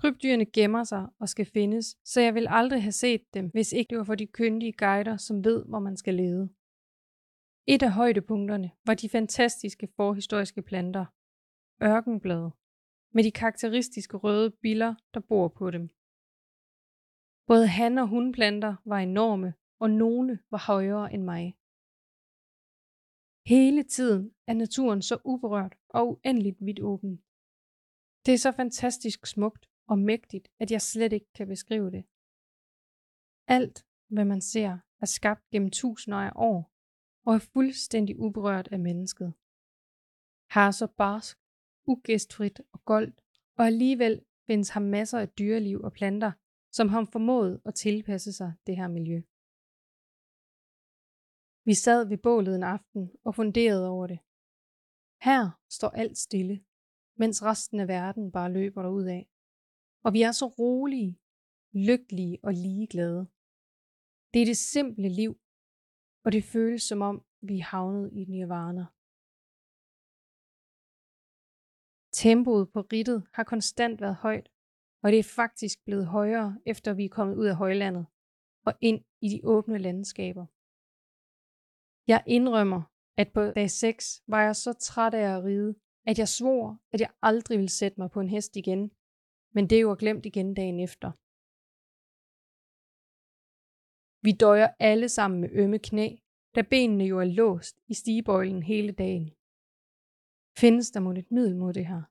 Krybdyrene 0.00 0.46
gemmer 0.46 0.84
sig 0.84 1.08
og 1.20 1.28
skal 1.28 1.46
findes, 1.46 1.96
så 2.04 2.20
jeg 2.20 2.34
vil 2.34 2.46
aldrig 2.48 2.82
have 2.82 2.92
set 2.92 3.34
dem, 3.34 3.50
hvis 3.50 3.72
ikke 3.72 3.90
det 3.90 3.98
var 3.98 4.04
for 4.04 4.14
de 4.14 4.26
kyndige 4.26 4.72
guider, 4.72 5.16
som 5.16 5.44
ved, 5.44 5.64
hvor 5.64 5.78
man 5.78 5.96
skal 5.96 6.14
lede. 6.14 6.48
Et 7.66 7.82
af 7.82 7.92
højdepunkterne 7.92 8.70
var 8.86 8.94
de 8.94 9.08
fantastiske 9.08 9.88
forhistoriske 9.96 10.62
planter. 10.62 11.06
Ørkenblade, 11.82 12.50
med 13.14 13.24
de 13.24 13.30
karakteristiske 13.30 14.16
røde 14.16 14.50
biller, 14.50 14.94
der 15.14 15.20
bor 15.20 15.48
på 15.48 15.70
dem. 15.70 15.88
Både 17.46 17.66
han- 17.66 17.98
og 17.98 18.08
hunplanter 18.08 18.76
var 18.84 18.98
enorme, 18.98 19.54
og 19.78 19.90
nogle 19.90 20.38
var 20.50 20.62
højere 20.66 21.12
end 21.14 21.22
mig. 21.22 21.56
Hele 23.46 23.82
tiden 23.82 24.34
er 24.46 24.54
naturen 24.54 25.02
så 25.02 25.18
uberørt 25.24 25.74
og 25.88 26.08
uendeligt 26.08 26.56
vidt 26.60 26.80
åben. 26.80 27.22
Det 28.26 28.34
er 28.34 28.38
så 28.38 28.52
fantastisk 28.52 29.26
smukt 29.26 29.67
og 29.88 29.98
mægtigt, 29.98 30.48
at 30.58 30.70
jeg 30.70 30.82
slet 30.82 31.12
ikke 31.12 31.32
kan 31.34 31.48
beskrive 31.48 31.90
det. 31.90 32.04
Alt, 33.46 33.86
hvad 34.08 34.24
man 34.24 34.40
ser, 34.40 34.78
er 35.00 35.06
skabt 35.06 35.50
gennem 35.50 35.70
tusinder 35.70 36.18
af 36.18 36.32
år 36.36 36.72
og 37.26 37.34
er 37.34 37.38
fuldstændig 37.38 38.18
uberørt 38.18 38.68
af 38.72 38.78
mennesket. 38.78 39.34
Har 40.50 40.70
så 40.70 40.86
barsk, 40.86 41.38
ugæstfrit 41.86 42.60
og 42.72 42.84
goldt, 42.84 43.20
og 43.58 43.66
alligevel 43.66 44.24
findes 44.46 44.68
ham 44.68 44.82
masser 44.82 45.18
af 45.18 45.28
dyreliv 45.28 45.80
og 45.80 45.92
planter, 45.92 46.32
som 46.72 46.88
har 46.88 47.04
formået 47.12 47.60
at 47.64 47.74
tilpasse 47.74 48.32
sig 48.32 48.52
det 48.66 48.76
her 48.76 48.88
miljø. 48.88 49.22
Vi 51.64 51.74
sad 51.74 52.08
ved 52.08 52.18
bålet 52.18 52.54
en 52.56 52.62
aften 52.62 53.10
og 53.24 53.34
funderede 53.34 53.88
over 53.88 54.06
det. 54.06 54.18
Her 55.22 55.60
står 55.70 55.88
alt 55.88 56.18
stille, 56.18 56.64
mens 57.16 57.42
resten 57.42 57.80
af 57.80 57.88
verden 57.88 58.32
bare 58.32 58.52
løber 58.52 58.82
derud 58.82 59.04
af. 59.04 59.30
Og 60.04 60.12
vi 60.12 60.22
er 60.22 60.32
så 60.32 60.46
rolige, 60.46 61.18
lykkelige 61.88 62.38
og 62.42 62.52
ligeglade. 62.52 63.22
Det 64.32 64.42
er 64.42 64.46
det 64.46 64.56
simple 64.56 65.08
liv, 65.08 65.32
og 66.24 66.32
det 66.32 66.44
føles 66.44 66.82
som 66.82 67.00
om, 67.02 67.24
vi 67.48 67.58
er 67.58 67.64
havnet 67.64 68.12
i 68.12 68.24
nirvana. 68.24 68.84
Tempoet 72.12 72.72
på 72.72 72.80
rittet 72.92 73.26
har 73.32 73.44
konstant 73.44 74.00
været 74.00 74.16
højt, 74.16 74.48
og 75.02 75.12
det 75.12 75.18
er 75.18 75.34
faktisk 75.40 75.84
blevet 75.84 76.06
højere, 76.06 76.60
efter 76.66 76.94
vi 76.94 77.04
er 77.04 77.08
kommet 77.08 77.36
ud 77.36 77.46
af 77.46 77.56
højlandet 77.56 78.06
og 78.66 78.72
ind 78.80 79.04
i 79.20 79.28
de 79.28 79.40
åbne 79.44 79.78
landskaber. 79.78 80.46
Jeg 82.06 82.24
indrømmer, 82.26 82.82
at 83.16 83.32
på 83.32 83.40
dag 83.50 83.70
6 83.70 84.22
var 84.26 84.42
jeg 84.42 84.56
så 84.56 84.72
træt 84.72 85.14
af 85.14 85.36
at 85.36 85.44
ride, 85.44 85.74
at 86.06 86.18
jeg 86.18 86.28
svor, 86.28 86.78
at 86.92 87.00
jeg 87.00 87.10
aldrig 87.22 87.58
ville 87.58 87.76
sætte 87.80 88.00
mig 88.00 88.10
på 88.10 88.20
en 88.20 88.28
hest 88.28 88.56
igen, 88.56 88.90
men 89.54 89.70
det 89.70 89.76
er 89.76 89.80
jo 89.80 89.96
glemt 89.98 90.26
igen 90.26 90.54
dagen 90.54 90.80
efter. 90.80 91.10
Vi 94.26 94.32
døjer 94.32 94.68
alle 94.78 95.08
sammen 95.08 95.40
med 95.40 95.50
ømme 95.52 95.78
knæ, 95.78 96.16
da 96.54 96.62
benene 96.62 97.04
jo 97.04 97.18
er 97.20 97.24
låst 97.24 97.76
i 97.88 97.94
stigebøjlen 97.94 98.62
hele 98.62 98.92
dagen. 98.92 99.26
Findes 100.60 100.90
der 100.90 101.00
mod 101.00 101.16
et 101.16 101.30
middel 101.30 101.56
mod 101.56 101.72
det 101.72 101.86
her? 101.86 102.02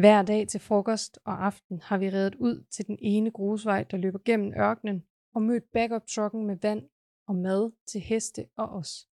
Hver 0.00 0.22
dag 0.22 0.48
til 0.48 0.60
frokost 0.60 1.18
og 1.24 1.46
aften 1.46 1.80
har 1.80 1.98
vi 1.98 2.10
reddet 2.10 2.34
ud 2.34 2.64
til 2.64 2.86
den 2.86 2.98
ene 3.00 3.30
grusvej, 3.30 3.82
der 3.90 3.96
løber 3.96 4.18
gennem 4.18 4.52
ørkenen, 4.66 5.06
og 5.34 5.42
mødt 5.42 5.72
backup-trucken 5.72 6.46
med 6.46 6.56
vand 6.56 6.88
og 7.28 7.34
mad 7.34 7.72
til 7.86 8.00
heste 8.00 8.48
og 8.56 8.68
os. 8.68 9.08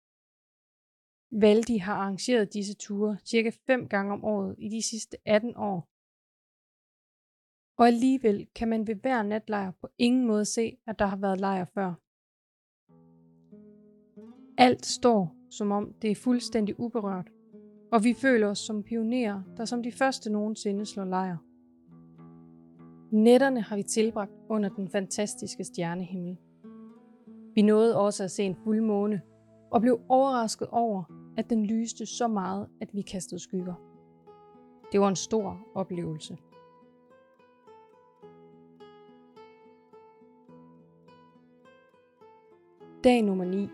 Valdi 1.32 1.78
har 1.78 1.94
arrangeret 1.94 2.54
disse 2.54 2.76
ture 2.76 3.18
cirka 3.26 3.52
fem 3.68 3.88
gange 3.88 4.14
om 4.14 4.26
året 4.26 4.56
i 4.58 4.70
de 4.70 4.82
sidste 4.82 5.18
18 5.26 5.56
år. 5.58 5.88
Og 7.78 7.88
alligevel 7.88 8.48
kan 8.56 8.68
man 8.68 8.88
ved 8.88 8.96
hver 8.96 9.24
natlejr 9.24 9.72
på 9.82 9.88
ingen 9.98 10.28
måde 10.28 10.46
se, 10.46 10.78
at 10.88 11.00
der 11.00 11.06
har 11.06 11.18
været 11.18 11.40
lejr 11.40 11.66
før. 11.66 11.94
Alt 14.58 14.86
står, 14.86 15.36
som 15.50 15.72
om 15.72 15.94
det 16.02 16.12
er 16.12 16.16
fuldstændig 16.16 16.80
uberørt, 16.80 17.30
og 17.92 18.04
vi 18.04 18.14
føler 18.14 18.48
os 18.48 18.60
som 18.60 18.84
pionerer, 18.84 19.44
der 19.58 19.66
som 19.66 19.84
de 19.84 19.92
første 19.92 20.30
nogensinde 20.30 20.86
slår 20.86 21.06
lejr. 21.06 21.38
Nætterne 23.16 23.62
har 23.62 23.76
vi 23.76 23.84
tilbragt 23.84 24.32
under 24.50 24.70
den 24.70 24.90
fantastiske 24.90 25.64
stjernehimmel. 25.64 26.38
Vi 27.56 27.62
nåede 27.62 27.98
også 27.98 28.24
at 28.24 28.32
se 28.32 28.44
en 28.44 28.56
fuldmåne, 28.64 29.22
og 29.72 29.82
blev 29.82 30.02
overrasket 30.10 30.68
over, 30.68 31.21
at 31.38 31.50
den 31.50 31.66
lyste 31.66 32.06
så 32.06 32.28
meget, 32.28 32.68
at 32.82 32.90
vi 32.94 33.02
kastede 33.02 33.42
skygger. 33.42 33.74
Det 34.92 35.02
var 35.02 35.08
en 35.08 35.16
stor 35.16 35.60
oplevelse. 35.76 36.38
Dag 43.04 43.22
nummer 43.22 43.46
9. 43.46 43.70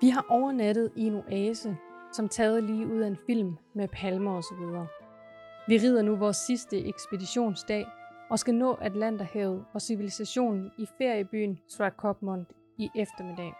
Vi 0.00 0.08
har 0.08 0.26
overnattet 0.28 0.92
i 0.96 1.06
en 1.06 1.14
oase, 1.14 1.76
som 2.12 2.28
taget 2.28 2.64
lige 2.64 2.86
ud 2.86 3.00
af 3.00 3.06
en 3.06 3.18
film 3.26 3.56
med 3.74 3.88
palmer 3.88 4.36
og 4.36 4.42
så 4.42 4.54
videre. 4.60 4.86
Vi 5.68 5.76
rider 5.76 6.02
nu 6.02 6.16
vores 6.16 6.36
sidste 6.36 6.84
ekspeditionsdag 6.84 7.86
og 8.30 8.38
skal 8.38 8.54
nå 8.54 8.74
Atlanterhavet 8.74 9.64
og 9.72 9.82
civilisationen 9.82 10.70
i 10.78 10.86
feriebyen 10.98 11.58
Swakopmund 11.68 12.46
i 12.78 12.88
eftermiddag. 12.96 13.52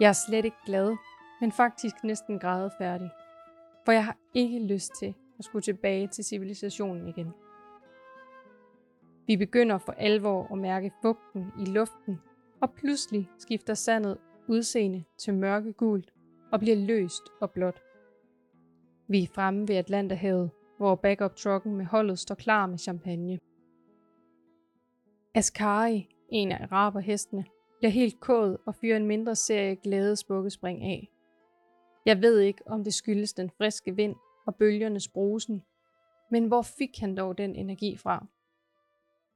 Jeg 0.00 0.08
er 0.08 0.12
slet 0.28 0.44
ikke 0.44 0.56
glad, 0.66 0.96
men 1.40 1.52
faktisk 1.52 1.94
næsten 2.04 2.38
grædefærdig, 2.38 3.10
for 3.84 3.92
jeg 3.92 4.04
har 4.04 4.16
ikke 4.34 4.58
lyst 4.58 4.92
til 4.98 5.14
at 5.38 5.44
skulle 5.44 5.62
tilbage 5.62 6.08
til 6.08 6.24
civilisationen 6.24 7.08
igen. 7.08 7.32
Vi 9.26 9.36
begynder 9.36 9.78
for 9.78 9.92
alvor 9.92 10.52
at 10.52 10.58
mærke 10.58 10.92
fugten 11.02 11.52
i 11.60 11.64
luften, 11.64 12.20
og 12.60 12.72
pludselig 12.72 13.30
skifter 13.38 13.74
sandet 13.74 14.18
udseende 14.48 15.04
til 15.18 15.34
mørkegult 15.34 16.12
og 16.52 16.60
bliver 16.60 16.76
løst 16.76 17.22
og 17.40 17.50
blåt. 17.50 17.82
Vi 19.08 19.22
er 19.22 19.26
fremme 19.34 19.68
ved 19.68 19.76
Atlanterhavet, 19.76 20.50
hvor 20.76 20.94
backup-trucken 20.94 21.76
med 21.76 21.84
holdet 21.84 22.18
står 22.18 22.34
klar 22.34 22.66
med 22.66 22.78
champagne. 22.78 23.38
Askari, 25.34 26.08
en 26.28 26.52
af 26.52 26.66
araberhestene, 26.70 27.44
bliver 27.78 27.90
helt 27.90 28.20
kåd 28.20 28.56
og 28.66 28.74
fyrer 28.74 28.96
en 28.96 29.06
mindre 29.06 29.36
serie 29.36 29.76
glade 29.76 30.16
spukkespring 30.16 30.82
af. 30.82 31.08
Jeg 32.06 32.22
ved 32.22 32.38
ikke, 32.38 32.62
om 32.66 32.84
det 32.84 32.94
skyldes 32.94 33.32
den 33.32 33.50
friske 33.50 33.96
vind 33.96 34.16
og 34.46 34.56
bølgernes 34.56 35.08
brusen, 35.08 35.62
men 36.30 36.46
hvor 36.46 36.62
fik 36.62 36.98
han 36.98 37.16
dog 37.16 37.38
den 37.38 37.56
energi 37.56 37.96
fra? 37.96 38.26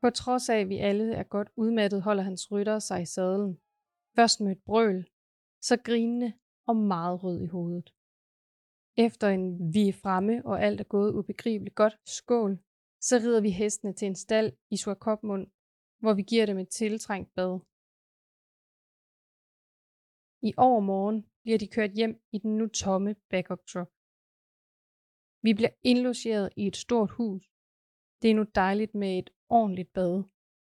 På 0.00 0.10
trods 0.10 0.48
af, 0.48 0.58
at 0.58 0.68
vi 0.68 0.78
alle 0.78 1.14
er 1.14 1.22
godt 1.22 1.48
udmattet, 1.56 2.02
holder 2.02 2.22
hans 2.22 2.52
rytter 2.52 2.78
sig 2.78 3.02
i 3.02 3.06
sadlen. 3.06 3.58
Først 4.16 4.40
med 4.40 4.52
et 4.52 4.62
brøl, 4.66 5.08
så 5.60 5.76
grinende 5.76 6.32
og 6.66 6.76
meget 6.76 7.24
rød 7.24 7.40
i 7.40 7.46
hovedet. 7.46 7.92
Efter 8.96 9.28
en 9.28 9.74
vi 9.74 9.88
er 9.88 9.92
fremme, 9.92 10.46
og 10.46 10.62
alt 10.62 10.80
er 10.80 10.84
gået 10.84 11.12
ubegribeligt 11.12 11.74
godt 11.74 11.98
skål, 12.06 12.58
så 13.00 13.16
rider 13.16 13.40
vi 13.40 13.50
hestene 13.50 13.92
til 13.92 14.06
en 14.06 14.14
stald 14.14 14.52
i 14.70 14.76
Suakopmund, 14.76 15.46
hvor 16.00 16.14
vi 16.14 16.22
giver 16.22 16.46
dem 16.46 16.58
et 16.58 16.68
tiltrængt 16.68 17.34
bad. 17.34 17.60
I 20.42 20.54
overmorgen 20.56 21.26
bliver 21.42 21.58
de 21.58 21.66
kørt 21.66 21.90
hjem 21.90 22.20
i 22.32 22.38
den 22.38 22.58
nu 22.58 22.66
tomme 22.66 23.14
backup 23.30 23.66
truck. 23.66 23.90
Vi 25.42 25.54
bliver 25.54 25.70
indlogeret 25.82 26.50
i 26.56 26.66
et 26.66 26.76
stort 26.76 27.10
hus. 27.10 27.50
Det 28.22 28.30
er 28.30 28.34
nu 28.34 28.44
dejligt 28.54 28.94
med 28.94 29.18
et 29.18 29.30
ordentligt 29.48 29.92
bad, 29.92 30.22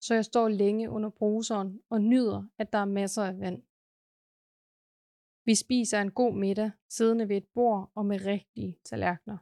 så 0.01 0.13
jeg 0.13 0.25
står 0.25 0.47
længe 0.47 0.89
under 0.89 1.09
bruseren 1.09 1.81
og 1.89 2.01
nyder, 2.01 2.47
at 2.57 2.73
der 2.73 2.79
er 2.79 2.85
masser 2.85 3.23
af 3.23 3.39
vand. 3.39 3.63
Vi 5.45 5.55
spiser 5.55 6.01
en 6.01 6.11
god 6.11 6.33
middag, 6.33 6.71
siddende 6.89 7.29
ved 7.29 7.37
et 7.37 7.47
bord 7.53 7.91
og 7.95 8.05
med 8.05 8.25
rigtige 8.25 8.77
tallerkener. 8.85 9.37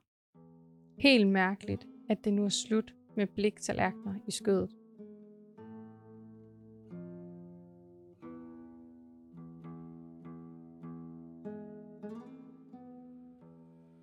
Helt 1.02 1.28
mærkeligt, 1.28 1.88
at 2.10 2.24
det 2.24 2.34
nu 2.34 2.46
er 2.46 2.50
slut 2.50 2.96
med 3.16 3.28
bliktallerkener 3.28 4.16
i 4.28 4.32
skødet. 4.32 4.79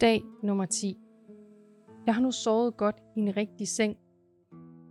Dag 0.00 0.22
nummer 0.42 0.66
10. 0.66 0.96
Jeg 2.06 2.14
har 2.14 2.22
nu 2.22 2.32
sovet 2.32 2.76
godt 2.76 2.96
i 3.16 3.20
en 3.20 3.36
rigtig 3.36 3.68
seng, 3.68 3.98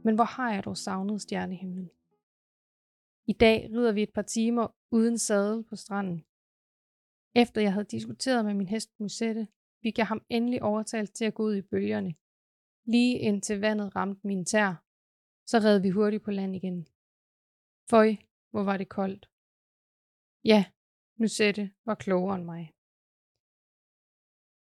men 0.03 0.15
hvor 0.15 0.23
har 0.23 0.53
jeg 0.53 0.63
dog 0.63 0.77
savnet 0.77 1.21
stjernehimlen? 1.21 1.89
I 3.27 3.33
dag 3.33 3.69
rider 3.71 3.91
vi 3.91 4.03
et 4.03 4.13
par 4.13 4.21
timer 4.21 4.67
uden 4.91 5.17
sadel 5.17 5.63
på 5.63 5.75
stranden. 5.75 6.25
Efter 7.35 7.61
jeg 7.61 7.73
havde 7.73 7.85
diskuteret 7.85 8.45
med 8.45 8.53
min 8.53 8.67
hest 8.67 8.99
Musette, 8.99 9.47
fik 9.83 9.97
jeg 9.97 10.07
ham 10.07 10.21
endelig 10.29 10.63
overtalt 10.63 11.13
til 11.13 11.25
at 11.25 11.33
gå 11.33 11.43
ud 11.43 11.55
i 11.55 11.61
bølgerne. 11.61 12.15
Lige 12.85 13.19
indtil 13.19 13.59
vandet 13.59 13.95
ramte 13.95 14.27
min 14.27 14.45
tær, 14.45 14.83
så 15.45 15.57
red 15.57 15.79
vi 15.79 15.89
hurtigt 15.89 16.23
på 16.23 16.31
land 16.31 16.55
igen. 16.55 16.87
Føj, 17.89 18.15
hvor 18.51 18.63
var 18.63 18.77
det 18.77 18.89
koldt. 18.89 19.29
Ja, 20.43 20.65
Musette 21.19 21.71
var 21.85 21.95
klogere 21.95 22.35
end 22.35 22.45
mig. 22.45 22.74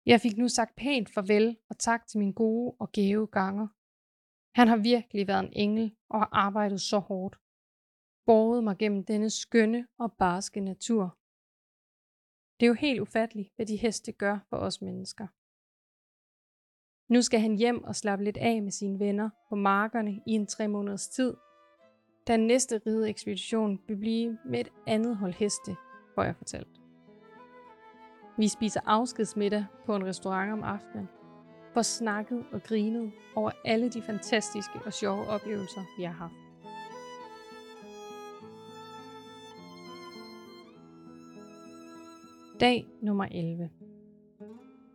Jeg 0.05 0.21
fik 0.21 0.37
nu 0.37 0.47
sagt 0.47 0.75
pænt 0.75 1.13
farvel 1.13 1.57
og 1.69 1.79
tak 1.79 2.07
til 2.07 2.19
min 2.19 2.33
gode 2.33 2.75
og 2.79 2.91
gave 2.91 3.27
ganger. 3.27 3.67
Han 4.55 4.67
har 4.67 4.77
virkelig 4.77 5.27
været 5.27 5.43
en 5.45 5.53
engel 5.53 5.95
og 6.09 6.19
har 6.19 6.29
arbejdet 6.31 6.81
så 6.81 6.99
hårdt. 6.99 7.35
Båret 8.25 8.63
mig 8.63 8.77
gennem 8.77 9.05
denne 9.05 9.29
skønne 9.29 9.87
og 9.97 10.13
barske 10.13 10.59
natur. 10.59 11.17
Det 12.59 12.65
er 12.65 12.67
jo 12.67 12.73
helt 12.73 12.99
ufatteligt, 12.99 13.49
hvad 13.55 13.65
de 13.65 13.75
heste 13.75 14.11
gør 14.11 14.39
for 14.49 14.57
os 14.57 14.81
mennesker. 14.81 15.27
Nu 17.13 17.21
skal 17.21 17.39
han 17.39 17.55
hjem 17.55 17.83
og 17.83 17.95
slappe 17.95 18.25
lidt 18.25 18.37
af 18.37 18.61
med 18.61 18.71
sine 18.71 18.99
venner 18.99 19.29
på 19.49 19.55
markerne 19.55 20.11
i 20.11 20.31
en 20.31 20.47
tre 20.47 20.67
måneders 20.67 21.07
tid. 21.07 21.33
Den 22.27 22.47
næste 22.47 22.81
rideekspedition 22.85 23.79
vil 23.87 23.97
blive 23.97 24.37
med 24.45 24.59
et 24.59 24.71
andet 24.87 25.17
hold 25.17 25.33
heste, 25.33 25.75
får 26.15 26.23
jeg 26.23 26.35
fortalt. 26.35 26.84
Vi 28.37 28.47
spiser 28.47 28.79
afskedsmiddag 28.85 29.65
på 29.85 29.95
en 29.95 30.05
restaurant 30.05 30.53
om 30.53 30.63
aftenen, 30.63 31.07
for 31.73 31.81
snakket 31.81 32.45
og 32.51 32.63
grinet 32.63 33.11
over 33.35 33.51
alle 33.65 33.89
de 33.89 34.01
fantastiske 34.01 34.79
og 34.85 34.93
sjove 34.93 35.27
oplevelser, 35.27 35.81
vi 35.97 36.03
har 36.03 36.11
haft. 36.11 36.33
Dag 42.59 42.87
nummer 43.01 43.25
11. 43.31 43.69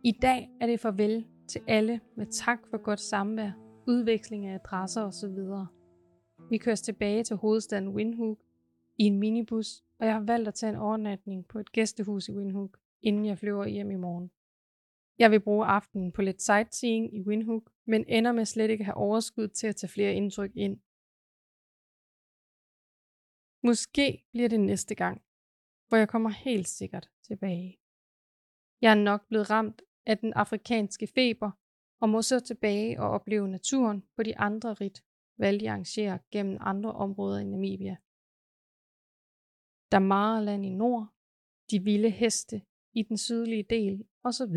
I 0.03 0.11
dag 0.11 0.49
er 0.61 0.65
det 0.65 0.79
farvel 0.79 1.25
til 1.47 1.61
alle 1.67 1.99
med 2.15 2.25
tak 2.25 2.59
for 2.69 2.77
godt 2.77 2.99
samvær, 2.99 3.51
udveksling 3.87 4.45
af 4.45 4.53
adresser 4.53 5.01
osv. 5.01 5.37
Vi 6.49 6.57
kører 6.57 6.75
tilbage 6.75 7.23
til 7.23 7.35
hovedstaden 7.35 7.87
Windhoek 7.87 8.39
i 8.97 9.03
en 9.03 9.19
minibus, 9.19 9.83
og 9.99 10.05
jeg 10.05 10.13
har 10.13 10.21
valgt 10.21 10.47
at 10.47 10.53
tage 10.53 10.69
en 10.69 10.79
overnatning 10.79 11.47
på 11.47 11.59
et 11.59 11.71
gæstehus 11.71 12.27
i 12.27 12.31
Windhoek 12.31 12.77
inden 13.01 13.25
jeg 13.25 13.37
flyver 13.37 13.65
hjem 13.65 13.91
i 13.91 13.95
morgen. 13.95 14.31
Jeg 15.17 15.31
vil 15.31 15.39
bruge 15.39 15.65
aftenen 15.65 16.11
på 16.11 16.21
lidt 16.21 16.41
sightseeing 16.41 17.15
i 17.15 17.21
Windhoek, 17.21 17.71
men 17.85 18.05
ender 18.07 18.31
med 18.31 18.45
slet 18.45 18.69
ikke 18.69 18.81
at 18.81 18.85
have 18.85 18.95
overskud 18.95 19.47
til 19.47 19.67
at 19.67 19.75
tage 19.75 19.91
flere 19.91 20.13
indtryk 20.13 20.51
ind. 20.55 20.79
Måske 23.63 24.25
bliver 24.31 24.49
det 24.49 24.59
næste 24.59 24.95
gang, 24.95 25.21
hvor 25.87 25.97
jeg 25.97 26.09
kommer 26.09 26.29
helt 26.29 26.67
sikkert 26.67 27.09
tilbage. 27.23 27.79
Jeg 28.81 28.91
er 28.91 29.03
nok 29.03 29.27
blevet 29.27 29.49
ramt 29.49 29.81
af 30.05 30.17
den 30.17 30.33
afrikanske 30.33 31.07
feber, 31.07 31.51
og 32.01 32.09
må 32.09 32.21
så 32.21 32.39
tilbage 32.39 33.01
og 33.01 33.09
opleve 33.09 33.47
naturen 33.47 34.03
på 34.15 34.23
de 34.23 34.37
andre 34.37 34.73
rit, 34.73 35.03
valg 35.37 35.63
jeg 35.63 35.71
arrangerer 35.71 36.17
gennem 36.31 36.57
andre 36.59 36.91
områder 36.91 37.39
i 37.39 37.43
Namibia. 37.43 37.97
Der 39.91 39.99
i 40.63 40.69
nord, 40.69 41.07
de 41.71 41.83
vilde 41.83 42.09
heste 42.09 42.61
i 42.93 43.03
den 43.03 43.17
sydlige 43.17 43.65
del 43.69 44.03
osv. 44.23 44.55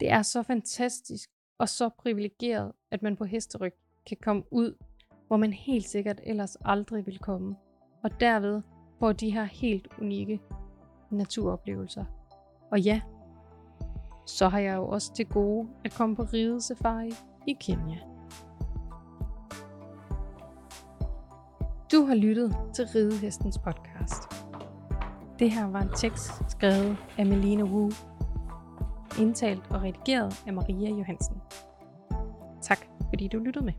Det 0.00 0.10
er 0.10 0.22
så 0.22 0.42
fantastisk 0.42 1.30
og 1.58 1.68
så 1.68 1.88
privilegeret, 1.88 2.72
at 2.90 3.02
man 3.02 3.16
på 3.16 3.24
hesteryg 3.24 3.72
kan 4.06 4.16
komme 4.22 4.42
ud, 4.50 4.74
hvor 5.26 5.36
man 5.36 5.52
helt 5.52 5.88
sikkert 5.88 6.20
ellers 6.22 6.56
aldrig 6.64 7.06
vil 7.06 7.18
komme, 7.18 7.56
og 8.02 8.20
derved 8.20 8.62
får 8.98 9.12
de 9.12 9.30
her 9.30 9.44
helt 9.44 9.88
unikke 9.98 10.40
naturoplevelser. 11.10 12.04
Og 12.70 12.80
ja, 12.80 13.00
så 14.26 14.48
har 14.48 14.58
jeg 14.58 14.76
jo 14.76 14.88
også 14.88 15.14
til 15.14 15.26
gode 15.26 15.68
at 15.84 15.92
komme 15.92 16.16
på 16.16 16.22
ridesafari 16.22 17.12
i 17.46 17.56
Kenya. 17.60 17.98
Du 21.92 22.04
har 22.04 22.14
lyttet 22.14 22.56
til 22.74 22.86
Ridehestens 22.94 23.58
podcast. 23.58 24.41
Det 25.38 25.50
her 25.50 25.66
var 25.66 25.80
en 25.80 25.90
tekst 25.96 26.50
skrevet 26.50 26.96
af 27.18 27.26
Melina 27.26 27.62
Wu, 27.62 27.90
indtalt 29.18 29.62
og 29.70 29.82
redigeret 29.82 30.42
af 30.46 30.52
Maria 30.52 30.90
Johansen. 30.90 31.36
Tak 32.62 32.78
fordi 33.08 33.28
du 33.28 33.38
lyttede 33.38 33.64
med. 33.64 33.72